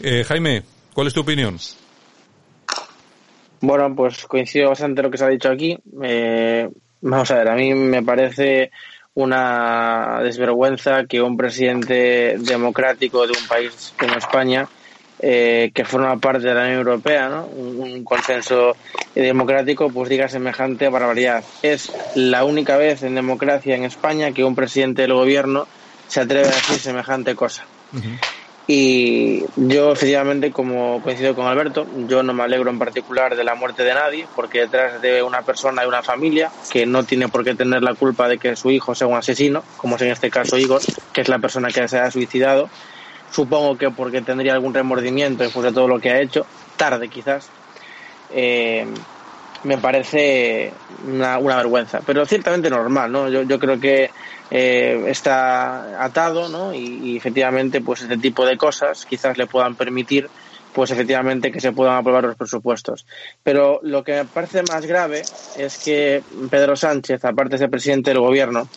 Eh, 0.00 0.22
Jaime, 0.22 0.64
¿cuál 0.92 1.06
es 1.06 1.14
tu 1.14 1.20
opinión? 1.20 1.58
Bueno, 3.60 3.94
pues 3.96 4.26
coincido 4.26 4.68
bastante 4.68 5.02
lo 5.02 5.10
que 5.10 5.16
se 5.18 5.24
ha 5.24 5.28
dicho 5.28 5.48
aquí. 5.48 5.78
Eh, 6.02 6.68
Vamos 7.00 7.30
a 7.30 7.36
ver, 7.36 7.48
a 7.48 7.54
mí 7.54 7.74
me 7.74 8.02
parece 8.02 8.70
una 9.14 10.20
desvergüenza 10.22 11.04
que 11.06 11.20
un 11.20 11.36
presidente 11.36 12.36
democrático 12.38 13.26
de 13.26 13.32
un 13.32 13.48
país 13.48 13.92
como 13.98 14.14
España, 14.14 14.68
eh, 15.20 15.72
que 15.74 15.84
forma 15.84 16.16
parte 16.18 16.46
de 16.46 16.54
la 16.54 16.62
Unión 16.62 16.78
Europea, 16.78 17.28
¿no? 17.28 17.46
un, 17.46 18.04
consenso 18.04 18.76
democrático, 19.14 19.90
pues 19.90 20.08
diga 20.08 20.28
semejante 20.28 20.88
barbaridad. 20.88 21.42
Es 21.62 21.92
la 22.14 22.44
única 22.44 22.76
vez 22.76 23.02
en 23.02 23.16
democracia 23.16 23.74
en 23.74 23.84
España 23.84 24.30
que 24.32 24.44
un 24.44 24.54
presidente 24.54 25.02
del 25.02 25.14
gobierno 25.14 25.66
se 26.06 26.20
atreve 26.20 26.46
a 26.46 26.52
decir 26.52 26.78
semejante 26.78 27.34
cosa. 27.34 27.64
Y 28.70 29.46
yo, 29.56 29.92
efectivamente, 29.92 30.52
como 30.52 31.00
coincido 31.02 31.34
con 31.34 31.46
Alberto, 31.46 31.86
yo 32.06 32.22
no 32.22 32.34
me 32.34 32.42
alegro 32.42 32.68
en 32.68 32.78
particular 32.78 33.34
de 33.34 33.42
la 33.42 33.54
muerte 33.54 33.82
de 33.82 33.94
nadie, 33.94 34.26
porque 34.36 34.60
detrás 34.60 35.00
de 35.00 35.22
una 35.22 35.40
persona 35.40 35.80
hay 35.80 35.88
una 35.88 36.02
familia 36.02 36.50
que 36.70 36.84
no 36.84 37.02
tiene 37.02 37.28
por 37.28 37.44
qué 37.44 37.54
tener 37.54 37.82
la 37.82 37.94
culpa 37.94 38.28
de 38.28 38.36
que 38.36 38.56
su 38.56 38.70
hijo 38.70 38.94
sea 38.94 39.06
un 39.06 39.16
asesino, 39.16 39.64
como 39.78 39.96
es 39.96 40.02
en 40.02 40.10
este 40.10 40.28
caso 40.28 40.58
Igor, 40.58 40.82
que 41.14 41.22
es 41.22 41.30
la 41.30 41.38
persona 41.38 41.68
que 41.68 41.88
se 41.88 41.98
ha 41.98 42.10
suicidado. 42.10 42.68
Supongo 43.30 43.78
que 43.78 43.90
porque 43.90 44.20
tendría 44.20 44.52
algún 44.52 44.74
remordimiento 44.74 45.44
después 45.44 45.64
de 45.64 45.72
todo 45.72 45.88
lo 45.88 45.98
que 45.98 46.10
ha 46.10 46.20
hecho, 46.20 46.44
tarde 46.76 47.08
quizás. 47.08 47.48
Eh, 48.34 48.86
me 49.64 49.78
parece 49.78 50.74
una, 51.06 51.38
una, 51.38 51.56
vergüenza, 51.56 52.00
pero 52.04 52.26
ciertamente 52.26 52.68
normal, 52.68 53.10
¿no? 53.10 53.30
Yo, 53.30 53.42
yo 53.42 53.58
creo 53.58 53.80
que 53.80 54.10
eh, 54.50 55.04
está 55.08 56.02
atado, 56.02 56.48
¿no? 56.48 56.74
Y, 56.74 57.16
efectivamente, 57.16 57.80
pues 57.80 58.02
este 58.02 58.16
tipo 58.16 58.46
de 58.46 58.56
cosas 58.56 59.06
quizás 59.06 59.36
le 59.36 59.46
puedan 59.46 59.74
permitir, 59.74 60.28
pues 60.72 60.90
efectivamente 60.90 61.50
que 61.52 61.60
se 61.60 61.72
puedan 61.72 61.96
aprobar 61.96 62.24
los 62.24 62.36
presupuestos. 62.36 63.06
Pero 63.42 63.80
lo 63.82 64.04
que 64.04 64.12
me 64.12 64.24
parece 64.24 64.62
más 64.62 64.86
grave 64.86 65.22
es 65.56 65.78
que 65.78 66.22
Pedro 66.50 66.76
Sánchez, 66.76 67.24
aparte 67.24 67.52
de 67.52 67.58
ser 67.58 67.70
presidente 67.70 68.10
del 68.10 68.20
gobierno, 68.20 68.68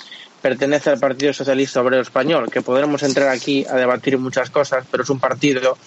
pertenece 0.41 0.89
al 0.89 0.99
Partido 0.99 1.33
Socialista 1.33 1.81
Obrero 1.81 2.01
Español, 2.01 2.49
que 2.51 2.61
podremos 2.61 3.03
entrar 3.03 3.29
aquí 3.29 3.65
a 3.69 3.75
debatir 3.75 4.17
muchas 4.17 4.49
cosas, 4.49 4.85
pero 4.89 5.03
es 5.03 5.09
un 5.09 5.19
partido 5.19 5.77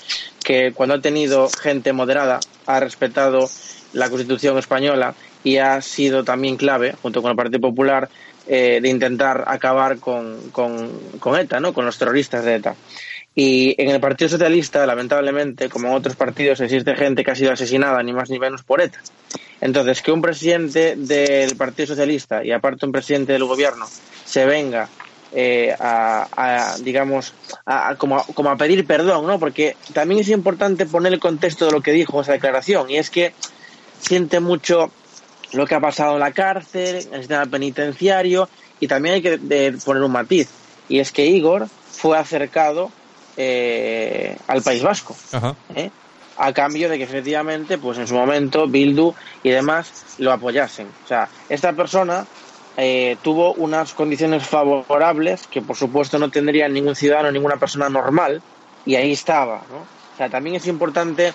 que 0.44 0.73
cuando 0.73 0.94
ha 0.94 1.01
tenido 1.01 1.49
gente 1.51 1.92
moderada 1.92 2.40
ha 2.66 2.81
respetado 2.81 3.51
la 3.92 4.09
Constitución 4.09 4.57
española 4.59 5.14
y 5.42 5.59
ha 5.59 5.81
sido 5.83 6.25
también 6.25 6.57
clave, 6.57 6.94
junto 7.03 7.20
con 7.20 7.31
el 7.31 7.37
Partido 7.37 7.61
Popular, 7.61 8.09
eh, 8.47 8.81
de 8.83 8.89
intentar 8.89 9.45
acabar 9.47 9.99
con, 9.99 10.51
con, 10.51 11.39
ETA, 11.39 11.61
¿no? 11.61 11.73
con 11.73 11.87
los 11.87 11.99
terroristas 11.99 12.45
de 12.45 12.57
ETA. 12.57 12.75
Y 13.35 13.75
en 13.83 13.91
el 13.91 14.01
Partido 14.01 14.29
Socialista, 14.29 14.87
lamentablemente, 14.87 15.69
como 15.69 15.89
en 15.89 15.95
otros 15.95 16.15
partidos, 16.15 16.61
existe 16.61 16.95
gente 16.95 17.25
que 17.25 17.31
ha 17.31 17.35
sido 17.35 17.53
asesinada 17.53 18.03
ni 18.03 18.13
más 18.13 18.31
ni 18.31 18.39
menos 18.39 18.63
por 18.63 18.81
ETA. 18.81 19.01
Entonces, 19.61 20.03
que 20.03 20.13
un 20.13 20.23
presidente 20.23 20.95
del 20.97 21.57
Partido 21.57 21.89
Socialista 21.89 22.45
y 22.45 22.53
aparte 22.53 22.87
un 22.87 22.93
presidente 22.93 23.33
del 23.33 23.45
gobierno 23.45 23.87
se 24.25 24.45
venga 24.45 24.89
eh, 25.33 25.75
a, 25.81 26.77
digamos, 26.83 27.35
a, 27.67 27.97
como, 27.97 28.19
a, 28.19 28.25
como 28.25 28.51
a 28.51 28.57
pedir 28.57 28.87
perdón, 28.87 29.27
¿no? 29.27 29.41
Porque 29.41 29.77
también 29.93 30.21
es 30.21 30.29
importante 30.29 30.87
poner 30.87 31.13
el 31.13 31.19
contexto 31.19 31.67
de 31.67 31.73
lo 31.73 31.81
que 31.81 31.91
dijo 31.91 32.21
esa 32.21 32.33
declaración 32.33 32.89
y 32.89 32.99
es 32.99 33.11
que 33.11 33.33
siente 33.99 34.39
mucho 34.39 34.93
lo 35.55 35.67
que 35.67 35.75
ha 35.75 35.81
pasado 35.81 36.14
en 36.14 36.21
la 36.21 36.33
cárcel, 36.33 36.97
en 36.97 37.14
el 37.14 37.21
sistema 37.21 37.47
penitenciario, 37.47 38.49
y 38.81 38.88
también 38.88 39.17
hay 39.17 39.23
que 39.23 39.38
poner 39.85 40.03
un 40.03 40.12
matiz, 40.12 40.49
y 40.88 40.99
es 40.99 41.12
que 41.12 41.27
Igor 41.27 41.69
fue 41.90 42.19
acercado 42.19 42.90
eh, 43.37 44.37
al 44.47 44.62
País 44.62 44.83
Vasco, 44.83 45.17
¿eh? 45.75 45.90
a 46.37 46.53
cambio 46.53 46.88
de 46.88 46.99
que 46.99 47.05
efectivamente, 47.05 47.79
pues 47.79 47.99
en 47.99 48.07
su 48.07 48.14
momento, 48.14 48.67
Bildu 48.67 49.14
y 49.43 49.51
demás 49.51 50.17
lo 50.19 50.33
apoyasen. 50.33 50.88
O 51.05 51.09
sea, 51.09 51.29
esta 51.49 51.73
persona 51.73 52.27
eh, 52.77 53.17
tuvo 53.23 53.55
unas 53.55 53.93
condiciones 53.93 54.47
favorables 54.47 55.47
que, 55.47 55.62
por 55.62 55.77
supuesto, 55.77 56.19
no 56.19 56.31
tendría 56.31 56.69
ningún 56.69 56.97
ciudadano, 56.97 57.31
ninguna 57.31 57.57
persona 57.57 57.88
normal, 57.88 58.43
y 58.85 58.97
ahí 58.97 59.12
estaba, 59.12 59.62
¿no? 59.71 59.79
O 59.79 60.17
sea, 60.17 60.29
también 60.29 60.57
es 60.57 60.67
importante 60.67 61.33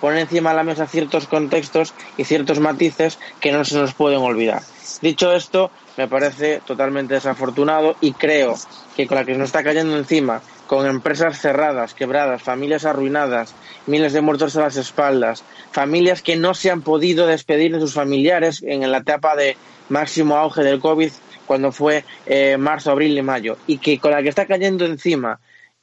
poner 0.00 0.20
encima 0.20 0.50
de 0.50 0.56
la 0.56 0.64
mesa 0.64 0.86
ciertos 0.86 1.26
contextos 1.26 1.94
y 2.16 2.24
ciertos 2.24 2.60
matices 2.60 3.18
que 3.40 3.52
no 3.52 3.64
se 3.64 3.76
nos 3.78 3.94
pueden 3.94 4.20
olvidar. 4.20 4.62
Dicho 5.02 5.32
esto, 5.32 5.70
me 5.96 6.08
parece 6.08 6.60
totalmente 6.64 7.14
desafortunado 7.14 7.96
y 8.00 8.12
creo 8.12 8.54
que 8.96 9.06
con 9.06 9.16
la 9.16 9.24
que 9.24 9.36
nos 9.36 9.46
está 9.46 9.62
cayendo 9.62 9.96
encima, 9.96 10.42
con 10.66 10.86
empresas 10.86 11.40
cerradas, 11.40 11.94
quebradas, 11.94 12.42
familias 12.42 12.84
arruinadas, 12.84 13.54
miles 13.86 14.12
de 14.12 14.20
muertos 14.20 14.56
a 14.56 14.62
las 14.62 14.76
espaldas, 14.76 15.44
familias 15.72 16.22
que 16.22 16.36
no 16.36 16.54
se 16.54 16.70
han 16.70 16.82
podido 16.82 17.26
despedir 17.26 17.72
de 17.72 17.80
sus 17.80 17.94
familiares 17.94 18.62
en 18.62 18.90
la 18.90 18.98
etapa 18.98 19.36
de 19.36 19.56
máximo 19.88 20.36
auge 20.36 20.62
del 20.62 20.80
COVID 20.80 21.10
cuando 21.46 21.72
fue 21.72 22.04
eh, 22.26 22.56
marzo, 22.58 22.90
abril 22.90 23.16
y 23.16 23.22
mayo, 23.22 23.56
y 23.66 23.78
que 23.78 23.98
con 23.98 24.10
la 24.10 24.22
que 24.22 24.28
está 24.28 24.46
cayendo 24.46 24.84
encima 24.84 25.40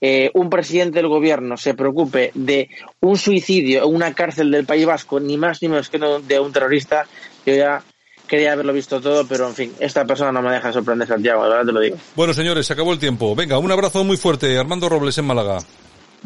eh, 0.07 0.29
un 0.35 0.51
presidente 0.51 0.99
del 0.99 1.07
gobierno 1.07 1.57
se 1.57 1.73
preocupe 1.73 2.29
de 2.35 2.69
un 2.99 3.17
suicidio 3.17 3.83
en 3.83 3.95
una 3.95 4.13
cárcel 4.13 4.51
del 4.51 4.63
País 4.63 4.85
Vasco, 4.85 5.19
ni 5.19 5.35
más 5.35 5.63
ni 5.63 5.67
menos 5.67 5.89
que 5.89 5.97
de 5.97 6.39
un 6.39 6.53
terrorista, 6.53 7.07
yo 7.43 7.55
ya 7.55 7.81
quería 8.27 8.53
haberlo 8.53 8.71
visto 8.71 9.01
todo, 9.01 9.25
pero 9.25 9.47
en 9.47 9.55
fin, 9.55 9.73
esta 9.79 10.05
persona 10.05 10.31
no 10.31 10.43
me 10.43 10.51
deja 10.51 10.71
sorprender, 10.71 11.07
Santiago, 11.07 11.43
de 11.45 11.49
verdad 11.49 11.65
te 11.65 11.71
lo 11.71 11.79
digo. 11.79 11.97
Bueno, 12.15 12.35
señores, 12.35 12.67
se 12.67 12.73
acabó 12.73 12.93
el 12.93 12.99
tiempo. 12.99 13.35
Venga, 13.35 13.57
un 13.57 13.71
abrazo 13.71 14.03
muy 14.03 14.15
fuerte, 14.15 14.55
Armando 14.59 14.89
Robles 14.89 15.17
en 15.17 15.25
Málaga. 15.25 15.57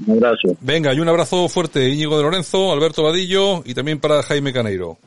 Un 0.06 0.18
abrazo. 0.18 0.58
Venga, 0.60 0.94
y 0.94 1.00
un 1.00 1.08
abrazo 1.08 1.48
fuerte, 1.48 1.88
Íñigo 1.88 2.18
de 2.18 2.24
Lorenzo, 2.24 2.74
Alberto 2.74 3.04
Vadillo 3.04 3.64
y 3.64 3.74
también 3.76 4.02
para 4.02 4.22
Jaime 4.24 4.52
Caneiro. 4.52 4.98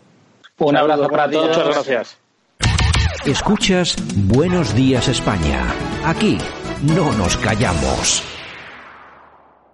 Un 0.57 0.77
abrazo 0.79 1.09
para 1.11 1.31
todos. 1.31 1.49
Muchas 1.49 1.67
gracias. 1.67 2.19
Escuchas 3.27 3.97
Buenos 4.15 4.75
Días 4.75 5.09
España. 5.09 5.63
Aquí 6.07 6.39
no 6.83 7.13
nos 7.13 7.37
callamos. 7.37 8.23